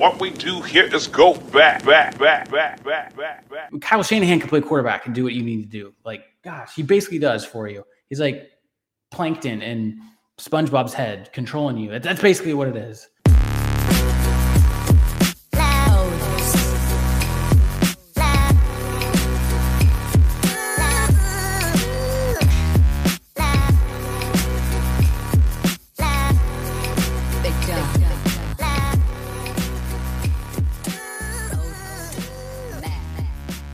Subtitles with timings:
[0.00, 3.70] What we do here is go back, back, back, back, back, back, back.
[3.82, 5.92] Kyle Shanahan can play quarterback and do what you need to do.
[6.06, 7.84] Like, gosh, he basically does for you.
[8.08, 8.48] He's like
[9.10, 9.98] plankton and
[10.38, 11.98] SpongeBob's head controlling you.
[11.98, 13.10] That's basically what it is.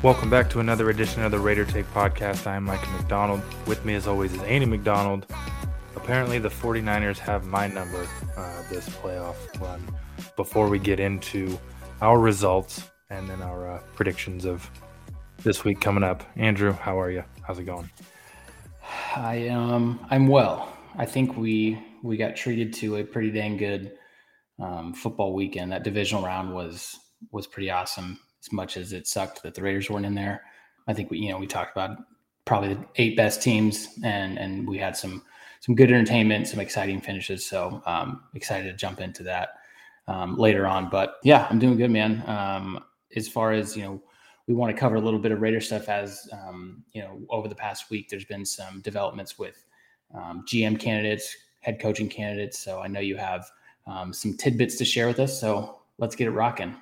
[0.07, 2.47] Welcome back to another edition of the Raider Take podcast.
[2.47, 3.43] I am Mike McDonald.
[3.67, 5.27] With me, as always, is Andy McDonald.
[5.97, 8.07] Apparently, the 49ers have my number
[8.37, 9.85] uh, this playoff run
[10.37, 11.59] before we get into
[12.03, 14.71] our results and then our uh, predictions of
[15.43, 16.23] this week coming up.
[16.37, 17.25] Andrew, how are you?
[17.43, 17.91] How's it going?
[19.17, 19.49] I.
[19.49, 20.73] Um, I'm well.
[20.97, 23.91] I think we we got treated to a pretty dang good
[24.61, 25.73] um, football weekend.
[25.73, 26.97] That divisional round was
[27.33, 30.43] was pretty awesome as much as it sucked that the Raiders weren't in there.
[30.87, 31.99] I think we, you know, we talked about
[32.45, 35.23] probably the eight best teams, and and we had some
[35.61, 37.45] some good entertainment, some exciting finishes.
[37.45, 39.51] So um, excited to jump into that
[40.07, 40.89] um, later on.
[40.89, 42.23] But yeah, I'm doing good, man.
[42.27, 42.85] Um,
[43.15, 44.03] as far as you know,
[44.47, 45.89] we want to cover a little bit of Raider stuff.
[45.89, 49.65] As um, you know, over the past week, there's been some developments with
[50.15, 52.59] um, GM candidates, head coaching candidates.
[52.59, 53.51] So I know you have
[53.89, 55.41] um, some tidbits to share with us.
[55.41, 56.77] So let's get it rocking.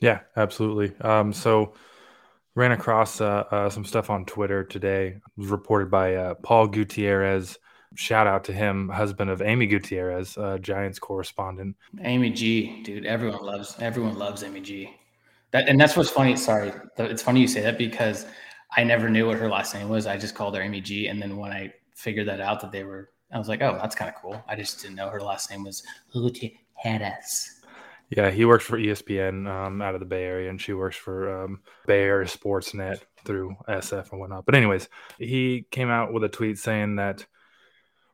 [0.00, 0.94] Yeah, absolutely.
[1.00, 1.74] Um, so
[2.54, 5.08] ran across uh, uh, some stuff on Twitter today.
[5.08, 7.58] It was reported by uh, Paul Gutierrez.
[7.94, 11.76] Shout out to him, husband of Amy Gutierrez, uh, Giants correspondent.
[12.02, 14.94] Amy G, dude, everyone loves everyone loves Amy G.
[15.52, 16.36] That and that's what's funny.
[16.36, 18.26] Sorry, it's funny you say that because
[18.76, 20.06] I never knew what her last name was.
[20.06, 22.84] I just called her Amy G, and then when I figured that out, that they
[22.84, 24.42] were, I was like, oh, that's kind of cool.
[24.48, 27.55] I just didn't know her last name was Gutierrez.
[28.08, 31.44] Yeah, he works for ESPN um, out of the Bay Area, and she works for
[31.44, 34.46] um, Bay Area Sportsnet through SF and whatnot.
[34.46, 37.26] But anyways, he came out with a tweet saying that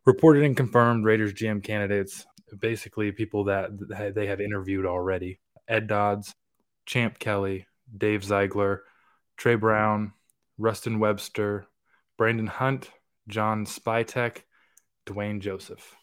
[0.06, 2.24] reported and confirmed Raiders GM candidates,
[2.58, 3.70] basically people that
[4.14, 6.34] they have interviewed already: Ed Dodds,
[6.86, 8.84] Champ Kelly, Dave Ziegler,
[9.36, 10.14] Trey Brown,
[10.56, 11.66] Ruston Webster,
[12.16, 12.90] Brandon Hunt,
[13.28, 14.44] John Spytek,
[15.06, 15.96] Dwayne Joseph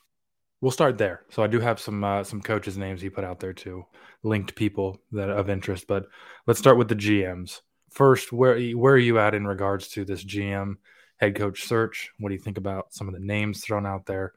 [0.61, 1.21] we'll start there.
[1.29, 3.85] So I do have some uh, some coaches' names he put out there too,
[4.23, 5.87] linked people that of interest.
[5.87, 6.07] But
[6.47, 8.31] let's start with the GMs first.
[8.31, 10.75] Where where are you at in regards to this GM
[11.17, 12.11] head coach search?
[12.19, 14.33] What do you think about some of the names thrown out there?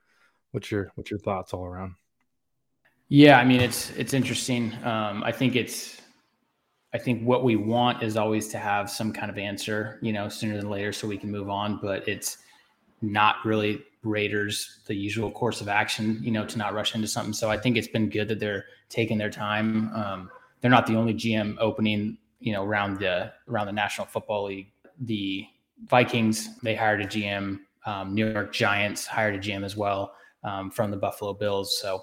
[0.53, 1.95] What's your what's your thoughts all around?
[3.09, 4.73] Yeah, I mean it's it's interesting.
[4.85, 6.01] Um, I think it's
[6.95, 10.29] I think what we want is always to have some kind of answer, you know,
[10.29, 11.79] sooner than later, so we can move on.
[11.83, 12.39] But it's
[13.01, 17.33] not really Raiders the usual course of action, you know, to not rush into something.
[17.33, 19.95] So I think it's been good that they're taking their time.
[19.95, 20.31] Um,
[20.61, 24.73] they're not the only GM opening, you know, around the around the National Football League.
[25.01, 25.47] The
[25.87, 27.61] Vikings they hired a GM.
[27.85, 30.15] Um, New York Giants hired a GM as well
[30.45, 31.79] um, from the Buffalo Bills.
[31.81, 32.03] So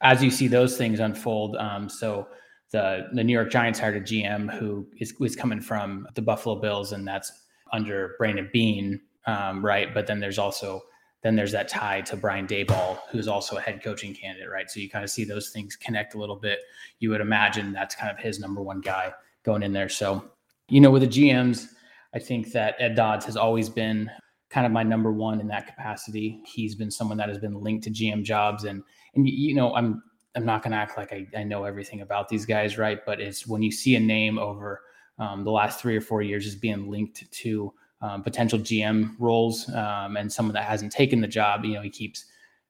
[0.00, 2.28] as you see those things unfold, um, so
[2.70, 6.56] the the New York Giants hired a GM who is was coming from the Buffalo
[6.56, 7.32] Bills, and that's
[7.72, 9.92] under Brandon Beane, um, right?
[9.92, 10.82] But then there's also
[11.24, 14.70] then there's that tie to Brian Daboll, who's also a head coaching candidate, right?
[14.70, 16.60] So you kind of see those things connect a little bit.
[16.98, 19.10] You would imagine that's kind of his number one guy
[19.42, 19.88] going in there.
[19.88, 20.30] So,
[20.68, 21.68] you know, with the GMs,
[22.14, 24.10] I think that Ed Dodds has always been
[24.50, 26.42] kind of my number one in that capacity.
[26.44, 28.82] He's been someone that has been linked to GM jobs, and
[29.14, 30.02] and you know, I'm
[30.36, 33.00] I'm not going to act like I, I know everything about these guys, right?
[33.04, 34.82] But it's when you see a name over
[35.18, 37.72] um, the last three or four years as being linked to
[38.04, 41.88] um, potential GM roles um, and someone that hasn't taken the job, you know, he
[41.88, 42.26] keeps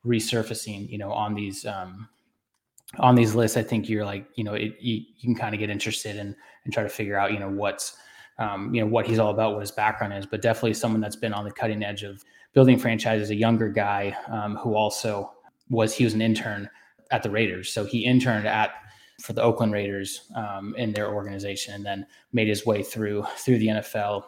[0.06, 2.09] resurfacing, you know, on these um,
[3.00, 3.56] on these lists.
[3.56, 6.37] I think you're like, you know, it, you, you can kind of get interested in
[6.65, 7.97] and try to figure out, you know, what's
[8.39, 10.25] um, you know what he's all about, what his background is.
[10.25, 13.31] But definitely someone that's been on the cutting edge of building franchises.
[13.31, 15.33] A younger guy um, who also
[15.69, 16.71] was he was an intern
[17.11, 18.71] at the Raiders, so he interned at
[19.21, 23.59] for the Oakland Raiders um, in their organization, and then made his way through through
[23.59, 24.25] the NFL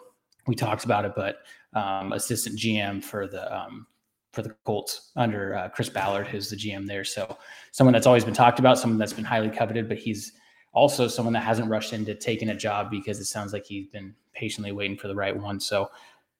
[0.46, 1.38] we talked about it, but
[1.74, 3.86] um, assistant GM for the um,
[4.32, 7.04] for the Colts under uh, Chris Ballard, who's the GM there.
[7.04, 7.38] So
[7.72, 10.32] someone that's always been talked about, someone that's been highly coveted, but he's
[10.72, 14.14] also someone that hasn't rushed into taking a job because it sounds like he's been
[14.34, 15.58] patiently waiting for the right one.
[15.58, 15.90] So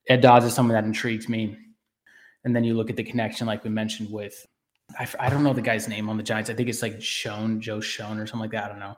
[0.07, 1.57] Ed Dodds is someone that intrigues me.
[2.43, 4.45] And then you look at the connection, like we mentioned with,
[4.97, 6.51] I, I don't know the guy's name on the Giants.
[6.51, 8.65] I think it's like Schoen, Joe Schoen or something like that.
[8.65, 8.95] I don't know.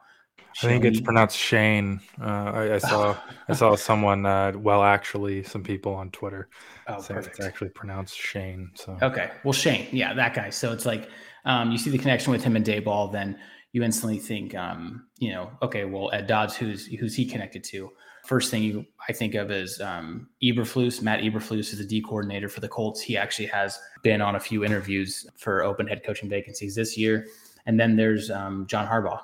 [0.61, 2.01] I think it's pronounced Shane.
[2.21, 3.17] Uh, I, I, saw
[3.47, 4.25] I saw someone.
[4.25, 6.49] Uh, well, actually, some people on Twitter
[6.87, 8.71] oh, say it's actually pronounced Shane.
[8.75, 10.49] So okay, well, Shane, yeah, that guy.
[10.49, 11.09] So it's like
[11.45, 13.11] um, you see the connection with him and Daboll.
[13.11, 13.39] Then
[13.71, 17.91] you instantly think, um, you know, okay, well, Ed Dodds, who's who's he connected to?
[18.25, 21.01] First thing you I think of is um, Eberflus.
[21.01, 23.01] Matt Eberflus is the D coordinator for the Colts.
[23.01, 27.27] He actually has been on a few interviews for open head coaching vacancies this year.
[27.65, 29.19] And then there's um, John Harbaugh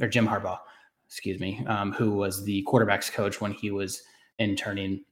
[0.00, 0.58] or Jim Harbaugh,
[1.08, 4.02] excuse me, um, who was the quarterbacks coach when he was
[4.38, 5.04] interning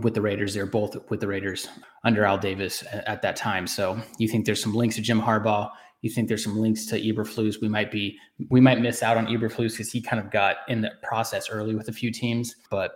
[0.00, 0.54] with the Raiders.
[0.54, 1.68] They're both with the Raiders
[2.04, 3.66] under Al Davis at, at that time.
[3.66, 5.70] So you think there's some links to Jim Harbaugh
[6.04, 7.62] you think there's some links to Eberflus.
[7.62, 8.18] We might be
[8.50, 11.74] we might miss out on Eberflus because he kind of got in the process early
[11.74, 12.56] with a few teams.
[12.70, 12.92] But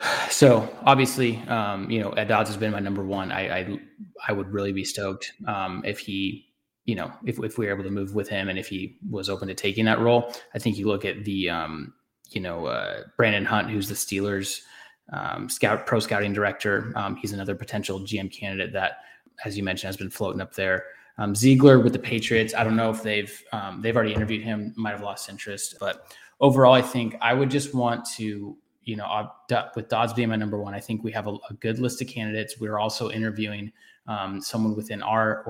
[0.30, 3.32] so obviously, um, you know, Ed Dodds has been my number one.
[3.32, 3.78] I I,
[4.28, 6.51] I would really be stoked um, if he,
[6.84, 9.28] you know, if if we were able to move with him and if he was
[9.28, 10.32] open to taking that role.
[10.54, 11.94] I think you look at the, um,
[12.30, 14.62] you know, uh, Brandon Hunt, who's the Steelers
[15.12, 16.92] um, scout pro scouting director.
[16.96, 18.98] Um, he's another potential GM candidate that,
[19.44, 20.84] as you mentioned, has been floating up there.
[21.18, 24.72] Um, Ziegler with the Patriots, I don't know if they've um, they've already interviewed him,
[24.76, 29.30] might have lost interest, but overall, I think I would just want to, you know,
[29.76, 32.08] with Dodds being my number one, I think we have a, a good list of
[32.08, 32.58] candidates.
[32.58, 33.72] We're also interviewing
[34.06, 35.44] um, someone within our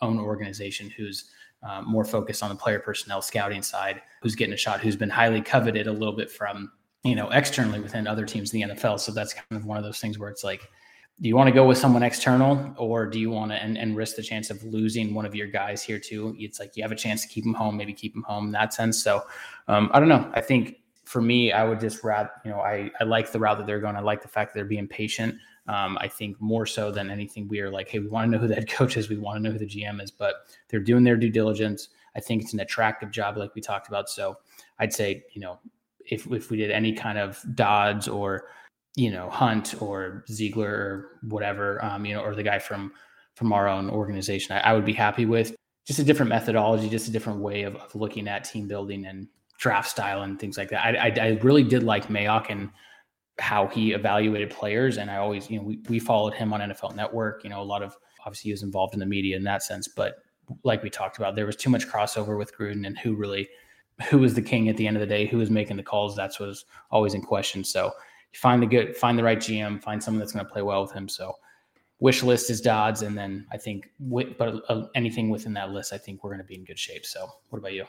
[0.00, 1.30] own organization who's
[1.62, 5.10] uh, more focused on the player personnel scouting side, who's getting a shot, who's been
[5.10, 6.70] highly coveted a little bit from
[7.04, 9.00] you know externally within other teams in the NFL.
[9.00, 10.68] So that's kind of one of those things where it's like
[11.20, 13.96] do you want to go with someone external or do you want to and, and
[13.96, 16.36] risk the chance of losing one of your guys here too?
[16.38, 18.52] It's like you have a chance to keep them home maybe keep them home in
[18.52, 19.02] that sense.
[19.02, 19.24] So
[19.66, 20.30] um, i don't know.
[20.34, 23.58] I think for me i would just rather you know I, I like the route
[23.58, 23.96] that they're going.
[23.96, 25.34] I like the fact that they're being patient
[25.68, 28.38] um, i think more so than anything we are like hey we want to know
[28.38, 29.08] who the head coach is.
[29.08, 31.88] We want to know who the gm is but they're doing their due diligence.
[32.16, 34.08] I think it's an attractive job like we talked about.
[34.08, 34.38] So
[34.78, 35.58] i'd say you know
[36.10, 38.46] if, if we did any kind of dodds or
[38.96, 42.92] you know Hunt or Ziegler or whatever, um, you know, or the guy from
[43.34, 45.54] from our own organization, I, I, would be happy with.
[45.86, 49.28] Just a different methodology, just a different way of, of, looking at team building and
[49.58, 50.84] draft style and things like that.
[50.84, 52.68] I, I, I really did like Mayock and
[53.38, 56.94] how he evaluated players, and I always, you know, we, we followed him on NFL
[56.94, 57.44] Network.
[57.44, 59.88] You know, a lot of obviously he was involved in the media in that sense,
[59.88, 60.16] but
[60.64, 63.48] like we talked about, there was too much crossover with Gruden and who really
[64.08, 66.14] who was the king at the end of the day, who was making the calls.
[66.14, 67.64] That's was always in question.
[67.64, 67.92] So
[68.32, 70.92] find the good, find the right GM, find someone that's going to play well with
[70.92, 71.08] him.
[71.08, 71.34] So
[71.98, 75.98] wish list is Dodds, and then I think, but uh, anything within that list, I
[75.98, 77.04] think we're going to be in good shape.
[77.04, 77.86] So what about you?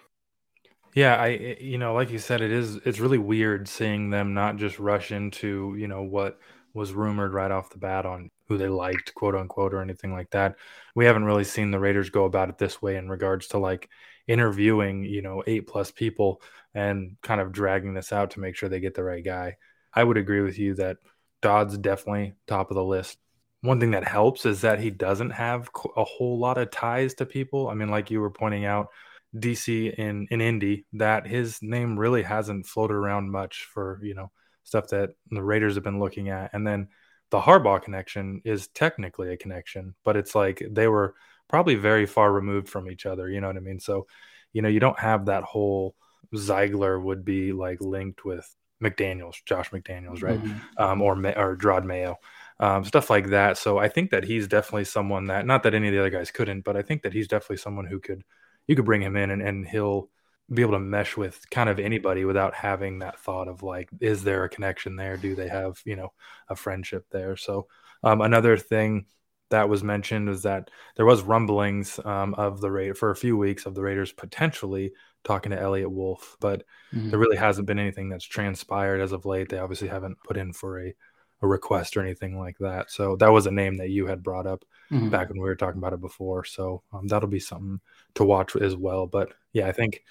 [0.93, 4.33] Yeah, I eh, you know, like you said, it is it's really weird seeing them
[4.33, 6.39] not just rush into you know what
[6.73, 10.29] was rumored right off the bat on who they liked, quote unquote, or anything like
[10.31, 10.55] that.
[10.95, 13.89] We haven't really seen the Raiders go about it this way in regards to like
[14.27, 16.41] interviewing, you know, eight plus people
[16.73, 19.57] and kind of dragging this out to make sure they get the right guy.
[19.93, 20.97] I would agree with you that
[21.41, 23.17] Dodd's definitely top of the list.
[23.61, 27.25] One thing that helps is that he doesn't have a whole lot of ties to
[27.25, 27.67] people.
[27.67, 28.87] I mean, like you were pointing out,
[29.35, 34.31] DC in in Indy, that his name really hasn't floated around much for you know
[34.63, 36.51] stuff that the Raiders have been looking at.
[36.53, 36.89] And then
[37.31, 41.15] the Harbaugh connection is technically a connection, but it's like they were
[41.47, 43.29] probably very far removed from each other.
[43.29, 43.79] You know what I mean?
[43.79, 44.07] So,
[44.53, 45.95] you know, you don't have that whole
[46.35, 48.47] Ziegler would be like linked with
[48.81, 50.41] McDaniels, Josh McDaniels, right?
[50.41, 50.81] Mm-hmm.
[50.81, 52.17] Um, or or Jerod Mayo,
[52.59, 53.57] um, stuff like that.
[53.57, 56.31] So I think that he's definitely someone that not that any of the other guys
[56.31, 58.23] couldn't, but I think that he's definitely someone who could
[58.69, 60.09] you could bring him in and, and he'll
[60.53, 64.23] be able to mesh with kind of anybody without having that thought of like, is
[64.23, 65.17] there a connection there?
[65.17, 66.13] Do they have you know
[66.47, 67.35] a friendship there?
[67.35, 67.65] So
[68.03, 69.07] um, another thing
[69.49, 73.35] that was mentioned was that there was rumblings um, of the rate for a few
[73.35, 77.09] weeks of the Raiders potentially talking to Eliot Wolf, but mm-hmm.
[77.09, 79.49] there really hasn't been anything that's transpired as of late.
[79.49, 80.93] They obviously haven't put in for a,
[81.41, 82.91] a request or anything like that.
[82.91, 85.09] So that was a name that you had brought up mm-hmm.
[85.09, 86.43] back when we were talking about it before.
[86.43, 87.79] So um, that'll be something
[88.15, 89.07] to watch as well.
[89.07, 90.03] But yeah, I think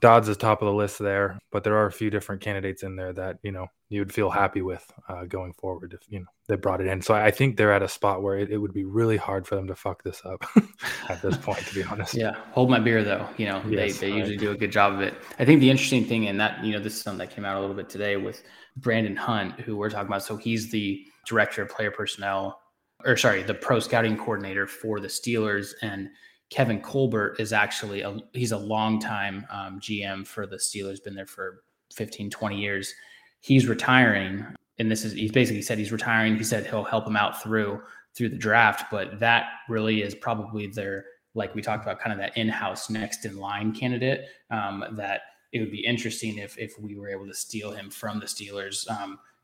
[0.00, 2.96] Dodds is top of the list there, but there are a few different candidates in
[2.96, 6.26] there that you know you would feel happy with uh, going forward if you know
[6.48, 7.00] they brought it in.
[7.00, 9.54] So I think they're at a spot where it, it would be really hard for
[9.54, 10.44] them to fuck this up
[11.08, 12.14] at this point, to be honest.
[12.14, 13.28] Yeah, hold my beer though.
[13.36, 14.18] You know yes, they they right.
[14.18, 15.14] usually do a good job of it.
[15.38, 17.56] I think the interesting thing in that you know this is something that came out
[17.56, 18.42] a little bit today with
[18.76, 20.24] Brandon Hunt, who we're talking about.
[20.24, 22.60] So he's the director of player personnel,
[23.04, 26.08] or sorry, the pro scouting coordinator for the Steelers and
[26.50, 31.26] Kevin Colbert is actually a he's a longtime um, GM for the Steelers, been there
[31.26, 31.62] for
[31.94, 32.94] 15, 20 years.
[33.40, 34.46] He's retiring,
[34.78, 36.36] and this is he's basically said he's retiring.
[36.36, 37.82] He said he'll help him out through
[38.14, 42.18] through the draft, but that really is probably their like we talked about, kind of
[42.18, 44.26] that in-house next in line candidate.
[44.50, 48.20] Um, that it would be interesting if if we were able to steal him from
[48.20, 48.86] the Steelers,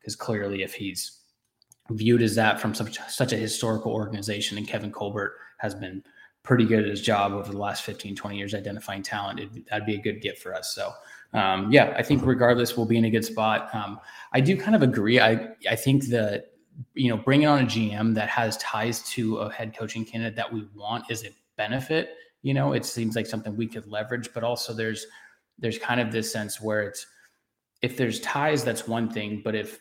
[0.00, 1.19] because um, clearly if he's
[1.90, 6.02] viewed as that from such such a historical organization, and Kevin Colbert has been
[6.42, 9.40] pretty good at his job over the last 15, 20 years identifying talent.
[9.40, 10.74] It, that'd be a good get for us.
[10.74, 10.92] So,
[11.34, 13.72] um, yeah, I think regardless, we'll be in a good spot.
[13.74, 14.00] Um,
[14.32, 15.20] I do kind of agree.
[15.20, 16.52] I I think that
[16.94, 20.52] you know bringing on a GM that has ties to a head coaching candidate that
[20.52, 22.10] we want is a benefit.
[22.42, 25.06] You know, it seems like something we could leverage, but also there's
[25.58, 27.06] there's kind of this sense where it's
[27.82, 29.78] if there's ties, that's one thing, but if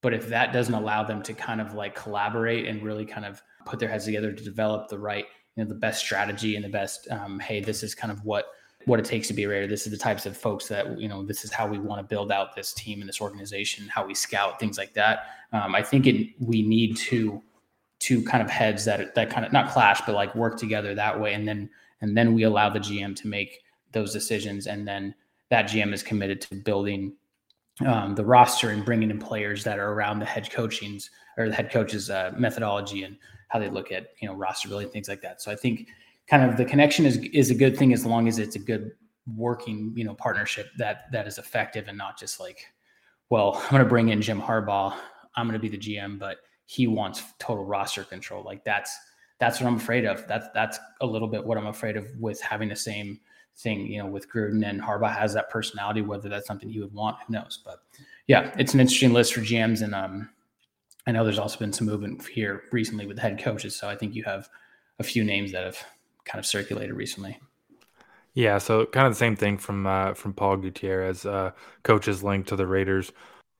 [0.00, 3.42] but if that doesn't allow them to kind of like collaborate and really kind of
[3.64, 5.26] put their heads together to develop the right
[5.56, 8.46] you know the best strategy and the best um, hey this is kind of what
[8.84, 9.66] what it takes to be a raider.
[9.66, 12.02] This is the types of folks that you know this is how we want to
[12.02, 15.26] build out this team and this organization how we scout things like that.
[15.52, 17.42] Um, i think it we need to
[17.98, 21.18] two kind of heads that that kind of not clash but like work together that
[21.20, 21.34] way.
[21.34, 21.68] And then
[22.00, 23.60] and then we allow the gm to make
[23.92, 24.66] those decisions.
[24.66, 25.14] And then
[25.50, 27.14] that gm is committed to building
[27.86, 31.54] um, the roster and bringing in players that are around the head coaching's or the
[31.54, 33.16] head coach's uh, methodology and
[33.48, 35.40] how they look at you know roster building things like that.
[35.40, 35.88] So I think
[36.28, 38.92] kind of the connection is is a good thing as long as it's a good
[39.36, 42.66] working you know partnership that that is effective and not just like
[43.30, 44.96] well I'm going to bring in Jim Harbaugh
[45.36, 48.96] I'm going to be the GM but he wants total roster control like that's
[49.38, 52.40] that's what I'm afraid of that's that's a little bit what I'm afraid of with
[52.40, 53.20] having the same
[53.58, 56.94] thing you know with Gruden and Harbaugh has that personality whether that's something he would
[56.94, 57.80] want who knows but
[58.26, 60.30] yeah it's an interesting list for GMs and um
[61.08, 63.74] I know there's also been some movement here recently with the head coaches.
[63.74, 64.46] So I think you have
[64.98, 65.78] a few names that have
[66.26, 67.40] kind of circulated recently.
[68.34, 72.50] Yeah, so kind of the same thing from uh, from Paul Gutierrez, uh, coaches linked
[72.50, 73.10] to the Raiders.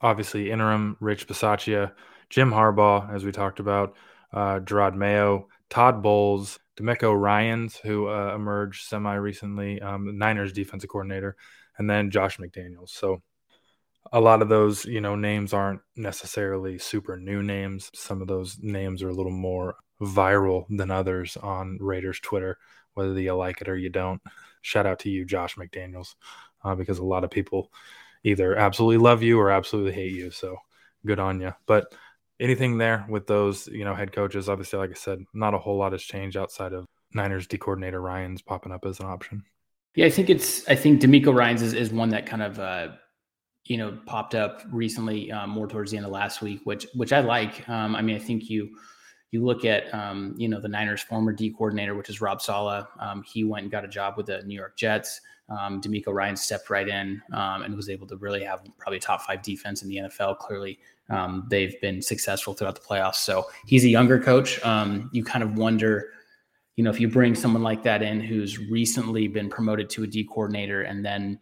[0.03, 1.93] Obviously, interim Rich Bisaccia,
[2.29, 3.97] Jim Harbaugh, as we talked about,
[4.35, 10.91] uh, Jerod Mayo, Todd Bowles, DeMeco Ryans, who uh, emerged semi recently, um, Niners defensive
[10.91, 11.37] coordinator,
[11.79, 12.91] and then Josh McDaniels.
[12.91, 13.23] So
[14.13, 17.91] a lot of those, you know, names aren't necessarily super new names.
[17.95, 22.59] Some of those names are a little more viral than others on Raiders Twitter,
[22.95, 24.23] whether you like it or you don't.
[24.63, 26.15] Shout out to you, Josh McDaniels,
[26.65, 27.71] uh, because a lot of people
[28.25, 30.31] either absolutely love you or absolutely hate you.
[30.31, 30.57] So
[31.05, 31.53] good on you.
[31.67, 31.95] But
[32.41, 35.77] anything there with those, you know, head coaches, obviously, like I said, not a whole
[35.77, 39.45] lot has changed outside of Niners D coordinator Ryans popping up as an option.
[39.95, 42.89] Yeah, I think it's, I think DeMeco Ryans is, is one that kind of, uh,
[43.69, 47.13] you know popped up recently um, more towards the end of last week which which
[47.13, 48.75] i like um, i mean i think you
[49.31, 52.87] you look at um, you know the niners former d coordinator which is rob Saleh.
[53.01, 55.21] um, he went and got a job with the new york jets
[55.51, 59.23] um, DeMeco Ryan stepped right in um, and was able to really have probably top
[59.23, 60.39] five defense in the NFL.
[60.39, 60.79] Clearly,
[61.49, 63.17] they've been successful throughout the playoffs.
[63.17, 64.61] So he's a younger coach.
[65.13, 66.11] you kind of wonder,
[66.77, 70.07] you know, if you bring someone like that in who's recently been promoted to a
[70.07, 71.41] D coordinator and then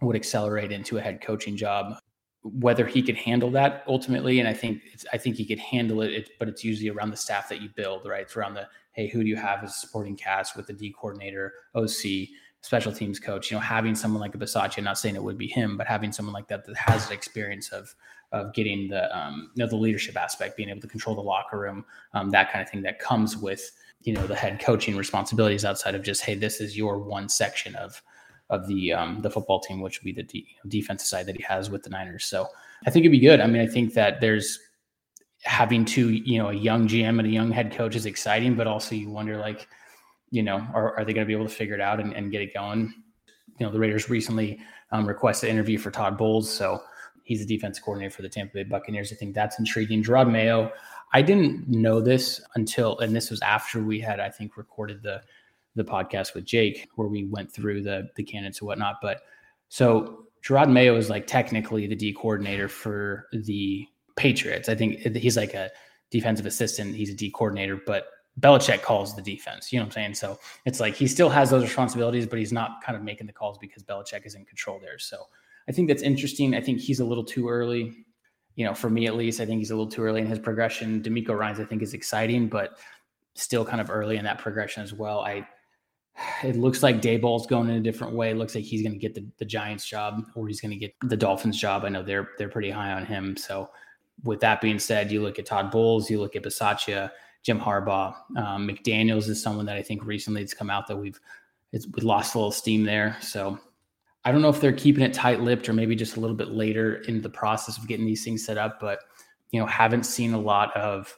[0.00, 1.96] would accelerate into a head coaching job.
[2.42, 6.02] Whether he could handle that ultimately, and I think it's, I think he could handle
[6.02, 8.22] it, but it's usually around the staff that you build, right?
[8.22, 10.94] It's around the hey, who do you have as a supporting cast with the D
[10.98, 12.28] coordinator, OC,
[12.60, 13.50] special teams coach?
[13.50, 16.12] You know, having someone like a Bisaccia, not saying it would be him, but having
[16.12, 17.94] someone like that that has the experience of
[18.32, 21.58] of getting the um, you know the leadership aspect, being able to control the locker
[21.58, 21.84] room,
[22.14, 23.70] um, that kind of thing that comes with
[24.02, 27.74] you know the head coaching responsibilities outside of just hey, this is your one section
[27.76, 28.02] of
[28.52, 31.42] of the um, the football team, which would be the de- defensive side that he
[31.42, 32.24] has with the Niners.
[32.26, 32.46] So
[32.86, 33.40] I think it'd be good.
[33.40, 34.58] I mean, I think that there's
[35.42, 38.66] having two, you know, a young GM and a young head coach is exciting, but
[38.66, 39.66] also you wonder like,
[40.30, 42.30] you know, are, are they going to be able to figure it out and, and,
[42.30, 42.92] get it going?
[43.58, 44.60] You know, the Raiders recently
[44.92, 46.80] um, requested an interview for Todd Bowles, so
[47.24, 49.12] he's the defense coordinator for the Tampa Bay Buccaneers.
[49.12, 50.02] I think that's intriguing.
[50.02, 50.72] Jerod Mayo,
[51.12, 55.22] I didn't know this until, and this was after we had, I think, recorded the
[55.74, 58.96] the podcast with Jake where we went through the the candidates and whatnot.
[59.00, 59.22] But
[59.68, 63.86] so Jerod Mayo is like technically the D coordinator for the
[64.16, 64.68] Patriots.
[64.68, 65.70] I think he's like a
[66.10, 66.94] defensive assistant.
[66.94, 68.06] He's a D coordinator, but
[68.40, 69.72] Belichick calls the defense.
[69.72, 70.14] You know what I'm saying?
[70.14, 73.32] So it's like he still has those responsibilities, but he's not kind of making the
[73.32, 74.98] calls because Belichick is in control there.
[74.98, 75.26] So
[75.68, 76.54] I think that's interesting.
[76.54, 78.04] I think he's a little too early.
[78.56, 80.38] You know, for me at least, I think he's a little too early in his
[80.38, 81.02] progression.
[81.02, 82.78] DeMeco Ryans, I think, is exciting, but
[83.34, 85.20] still kind of early in that progression as well.
[85.20, 85.46] I
[86.42, 88.30] it looks like Daboll's going in a different way.
[88.30, 90.76] It looks like he's going to get the, the Giants job or he's going to
[90.76, 91.84] get the Dolphins job.
[91.84, 93.36] I know they're they're pretty high on him.
[93.36, 93.70] So
[94.24, 97.10] with that being said, you look at Todd Bowles, you look at Bisaccia,
[97.42, 101.18] Jim Harbaugh, um, McDaniel's is someone that I think recently it's come out that we've
[101.72, 103.16] it's we lost a little steam there.
[103.20, 103.58] So
[104.24, 106.48] I don't know if they're keeping it tight lipped or maybe just a little bit
[106.48, 109.00] later in the process of getting these things set up, but
[109.50, 111.14] you know, haven't seen a lot of,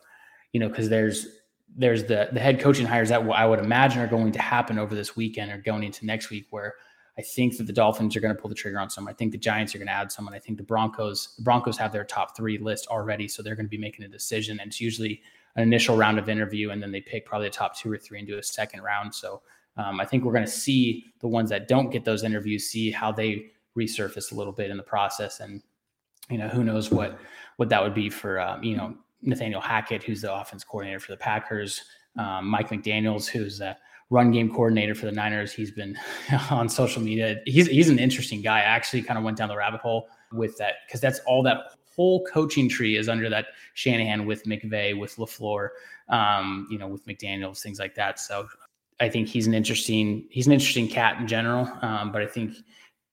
[0.53, 1.27] you know, because there's
[1.77, 4.95] there's the the head coaching hires that I would imagine are going to happen over
[4.95, 6.75] this weekend or going into next week, where
[7.19, 9.13] I think that the Dolphins are going to pull the trigger on someone.
[9.13, 10.35] I think the Giants are going to add someone.
[10.35, 13.67] I think the Broncos the Broncos have their top three list already, so they're going
[13.67, 14.59] to be making a decision.
[14.61, 15.23] And it's usually
[15.57, 18.19] an initial round of interview, and then they pick probably the top two or three
[18.19, 19.15] and do a second round.
[19.15, 19.43] So
[19.77, 22.91] um, I think we're going to see the ones that don't get those interviews, see
[22.91, 25.63] how they resurface a little bit in the process, and
[26.31, 27.19] you know who knows what
[27.57, 31.13] what that would be for um, you know Nathaniel Hackett, who's the offense coordinator for
[31.13, 31.83] the Packers,
[32.19, 33.77] um, Mike McDaniel's, who's the
[34.11, 35.53] run game coordinator for the Niners.
[35.53, 35.97] He's been
[36.51, 37.41] on social media.
[37.47, 38.59] He's he's an interesting guy.
[38.59, 41.75] I actually kind of went down the rabbit hole with that because that's all that
[41.95, 45.69] whole coaching tree is under that Shanahan with McVay, with LaFleur,
[46.09, 48.19] um, you know, with McDaniels, things like that.
[48.19, 48.49] So
[49.01, 51.71] I think he's an interesting he's an interesting cat in general.
[51.83, 52.55] Um, but I think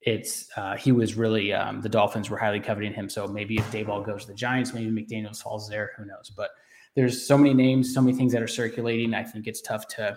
[0.04, 3.08] it's uh, he was really um, the Dolphins were highly coveting him.
[3.08, 5.92] So maybe if Daboll goes to the Giants, maybe McDaniels falls there.
[5.96, 6.30] Who knows?
[6.36, 6.50] But
[6.94, 9.14] there's so many names, so many things that are circulating.
[9.14, 10.16] I think it's tough to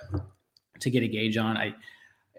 [0.79, 1.57] to get a gauge on.
[1.57, 1.75] I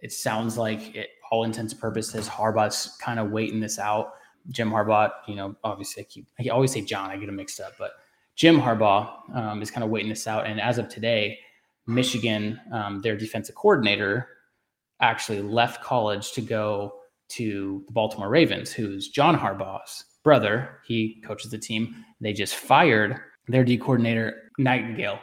[0.03, 4.15] it sounds like it, all intents and purposes, Harbaugh's kind of waiting this out.
[4.51, 7.61] Jim Harbaugh, you know, obviously I keep I always say John, I get them mixed
[7.61, 7.93] up, but
[8.35, 10.47] Jim Harbaugh um, is kind of waiting this out.
[10.47, 11.39] And as of today,
[11.87, 14.29] Michigan, um, their defensive coordinator,
[15.01, 16.95] actually left college to go
[17.29, 20.81] to the Baltimore Ravens, who's John Harbaugh's brother.
[20.87, 22.05] He coaches the team.
[22.21, 25.21] They just fired their D coordinator, Nightingale.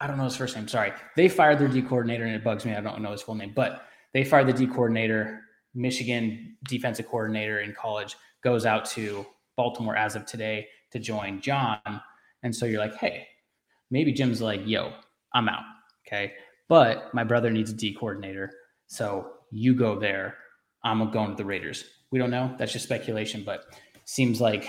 [0.00, 0.68] I don't know his first name.
[0.68, 0.92] Sorry.
[1.16, 2.74] They fired their D coordinator, and it bugs me.
[2.74, 5.40] I don't know his full name, but they fired the D coordinator,
[5.74, 9.26] Michigan defensive coordinator in college, goes out to
[9.56, 11.80] Baltimore as of today to join John.
[12.42, 13.26] And so you're like, hey,
[13.90, 14.92] maybe Jim's like, yo,
[15.34, 15.64] I'm out.
[16.06, 16.34] Okay.
[16.68, 18.52] But my brother needs a D coordinator.
[18.86, 20.36] So you go there.
[20.86, 21.84] I'm going to the Raiders.
[22.12, 22.54] We don't know.
[22.58, 23.64] That's just speculation, but
[24.04, 24.68] seems like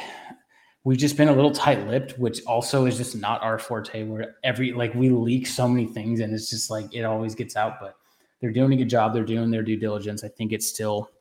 [0.84, 4.04] we've just been a little tight-lipped, which also is just not our forte.
[4.04, 7.56] Where every like we leak so many things, and it's just like it always gets
[7.56, 7.80] out.
[7.80, 7.96] But
[8.42, 9.14] they're doing a good job.
[9.14, 10.24] They're doing their due diligence.
[10.24, 11.12] I think it's still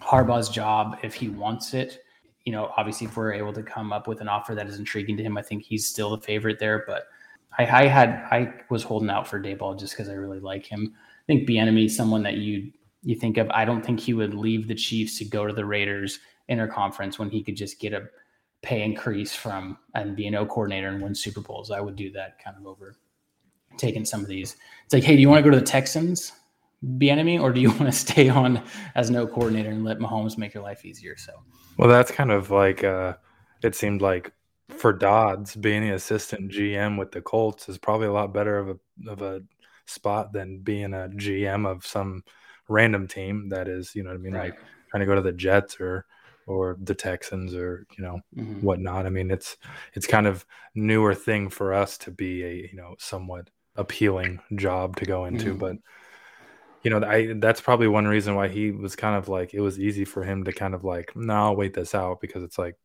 [0.00, 2.00] Harbaugh's job if he wants it.
[2.44, 5.16] You know, obviously, if we're able to come up with an offer that is intriguing
[5.16, 6.84] to him, I think he's still the favorite there.
[6.86, 7.08] But
[7.58, 10.94] I, I had I was holding out for Daboll just because I really like him.
[10.94, 13.50] I think Bieniemy is someone that you you think of.
[13.50, 16.18] I don't think he would leave the Chiefs to go to the Raiders
[16.50, 18.08] interconference when he could just get a
[18.62, 21.70] pay increase from and be an O coordinator and win Super Bowls.
[21.70, 22.96] I would do that kind of over
[23.76, 24.56] taking some of these.
[24.84, 26.32] It's like, hey, do you want to go to the Texans,
[26.84, 28.62] Bieniemy, or do you want to stay on
[28.94, 31.16] as no coordinator and let Mahomes make your life easier?
[31.16, 31.32] So,
[31.76, 33.14] well, that's kind of like uh,
[33.62, 34.32] it seemed like
[34.70, 38.68] for Dodds being the assistant GM with the Colts is probably a lot better of
[38.68, 39.42] a of a
[39.86, 42.22] spot than being a GM of some
[42.68, 44.50] random team that is, you know what I mean, right.
[44.50, 46.06] like trying to go to the Jets or
[46.46, 48.60] or the Texans or you know mm-hmm.
[48.62, 49.06] whatnot.
[49.06, 49.56] I mean, it's
[49.94, 54.96] it's kind of newer thing for us to be a you know somewhat appealing job
[54.96, 55.58] to go into, mm-hmm.
[55.58, 55.76] but
[56.82, 59.78] you know, I that's probably one reason why he was kind of like it was
[59.78, 62.76] easy for him to kind of like, no, I'll wait this out because it's like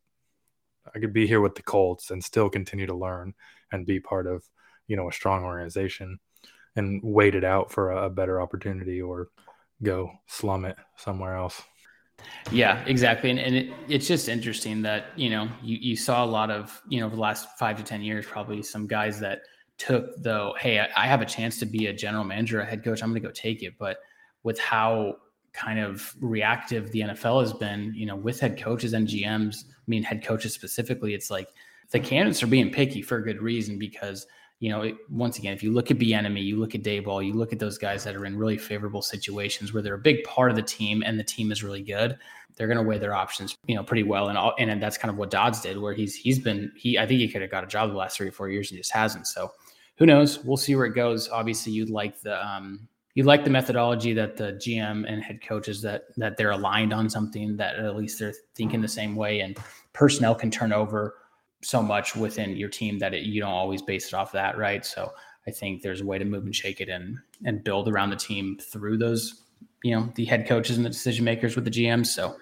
[0.93, 3.33] I could be here with the Colts and still continue to learn
[3.71, 4.43] and be part of
[4.87, 6.19] you know a strong organization
[6.75, 9.29] and wait it out for a, a better opportunity or
[9.83, 11.61] go slum it somewhere else.
[12.51, 13.29] Yeah, exactly.
[13.29, 16.81] And, and it, it's just interesting that, you know, you, you saw a lot of,
[16.87, 19.41] you know, over the last five to 10 years, probably some guys that
[19.77, 22.83] took though, hey, I, I have a chance to be a general manager, a head
[22.83, 23.73] coach, I'm going to go take it.
[23.77, 23.97] But
[24.43, 25.17] with how
[25.51, 29.87] kind of reactive the NFL has been, you know, with head coaches and GMs, I
[29.87, 31.49] mean, head coaches specifically, it's like
[31.91, 34.25] the candidates are being picky for a good reason because–
[34.63, 37.33] you know, it, once again, if you look at Bieniemy, you look at Daboll, you
[37.33, 40.51] look at those guys that are in really favorable situations where they're a big part
[40.51, 42.17] of the team and the team is really good.
[42.55, 44.29] They're going to weigh their options, you know, pretty well.
[44.29, 47.05] And all, and that's kind of what Dodds did, where he's he's been he I
[47.05, 48.93] think he could have got a job the last three or four years and just
[48.93, 49.27] hasn't.
[49.27, 49.51] So
[49.97, 50.41] who knows?
[50.45, 51.27] We'll see where it goes.
[51.27, 55.81] Obviously, you'd like the um, you like the methodology that the GM and head coaches
[55.81, 59.57] that that they're aligned on something that at least they're thinking the same way and
[59.91, 61.15] personnel can turn over
[61.63, 64.85] so much within your team that it, you don't always base it off that, right?
[64.85, 65.11] So
[65.47, 68.15] I think there's a way to move and shake it and and build around the
[68.15, 69.43] team through those,
[69.83, 72.07] you know, the head coaches and the decision makers with the GMs.
[72.07, 72.35] So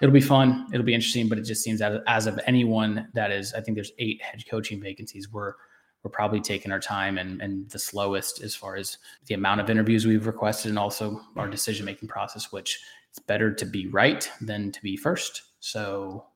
[0.00, 0.66] it'll be fun.
[0.72, 3.76] It'll be interesting, but it just seems that as of anyone that is, I think
[3.76, 5.30] there's eight head coaching vacancies.
[5.32, 5.54] We're
[6.02, 9.68] we're probably taking our time and and the slowest as far as the amount of
[9.68, 14.30] interviews we've requested and also our decision making process, which it's better to be right
[14.40, 15.42] than to be first.
[15.60, 16.26] So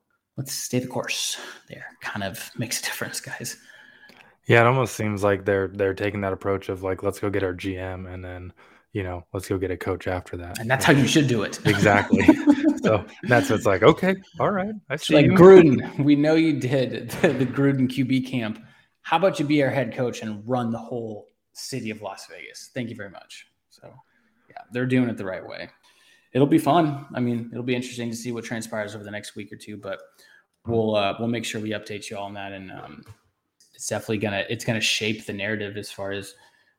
[0.41, 1.37] let's stay the course
[1.69, 1.85] there.
[2.01, 3.57] Kind of makes a difference guys.
[4.47, 7.43] Yeah it almost seems like they're they're taking that approach of like let's go get
[7.43, 8.51] our gm and then
[8.91, 10.57] you know let's go get a coach after that.
[10.57, 11.59] And that's how you should do it.
[11.65, 12.27] Exactly.
[12.81, 15.33] So that's what's like okay all right i see like you.
[15.33, 16.03] gruden.
[16.03, 18.59] We know you did the, the gruden qb camp.
[19.03, 22.71] How about you be our head coach and run the whole city of las vegas?
[22.73, 23.45] Thank you very much.
[23.69, 23.93] So
[24.49, 25.69] yeah they're doing it the right way.
[26.33, 27.05] It'll be fun.
[27.13, 29.75] I mean, it'll be interesting to see what transpires over the next week or two,
[29.77, 29.99] but
[30.65, 32.51] we'll uh, we'll make sure we update you all on that.
[32.51, 33.03] And um,
[33.73, 36.33] it's definitely gonna it's gonna shape the narrative as far as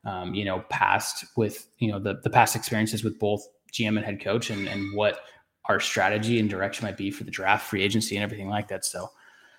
[0.05, 4.05] um, you know past with you know the the past experiences with both GM and
[4.05, 5.21] head coach and and what
[5.67, 8.85] our strategy and direction might be for the draft, free agency, and everything like that.
[8.85, 9.11] So.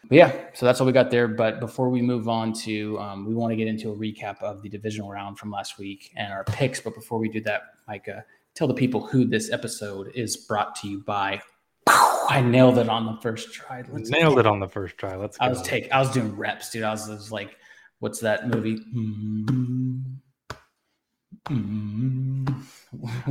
[0.10, 1.30] But yeah, so that's all we got there.
[1.30, 4.62] But before we move on to, um, we want to get into a recap of
[4.62, 6.82] the divisional round from last week and our picks.
[6.82, 10.90] But before we do that, Micah, tell the people who this episode is brought to
[10.90, 11.42] you by.
[11.88, 13.84] I nailed it on the first try.
[13.92, 15.16] Let's nailed it on the first try.
[15.16, 15.38] Let's.
[15.40, 15.92] I was take.
[15.92, 16.84] I was doing reps, dude.
[16.84, 17.58] I was, I was like,
[18.00, 20.00] "What's that movie?" Mm-hmm.
[21.50, 22.54] Mm-hmm.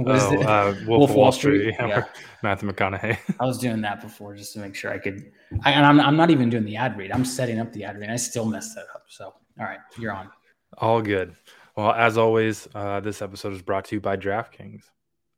[0.02, 0.46] What is oh, it?
[0.46, 1.74] Uh, Wolf, Wolf, Wall Street.
[1.74, 1.88] Street.
[1.88, 2.04] Yeah.
[2.42, 3.18] Matthew McConaughey.
[3.40, 5.32] I was doing that before just to make sure I could.
[5.64, 7.12] I, and I'm, I'm not even doing the ad read.
[7.12, 8.10] I'm setting up the ad read.
[8.10, 9.04] I still messed that up.
[9.08, 10.30] So, all right, you're on.
[10.78, 11.34] All good.
[11.76, 14.82] Well, as always, uh, this episode is brought to you by DraftKings.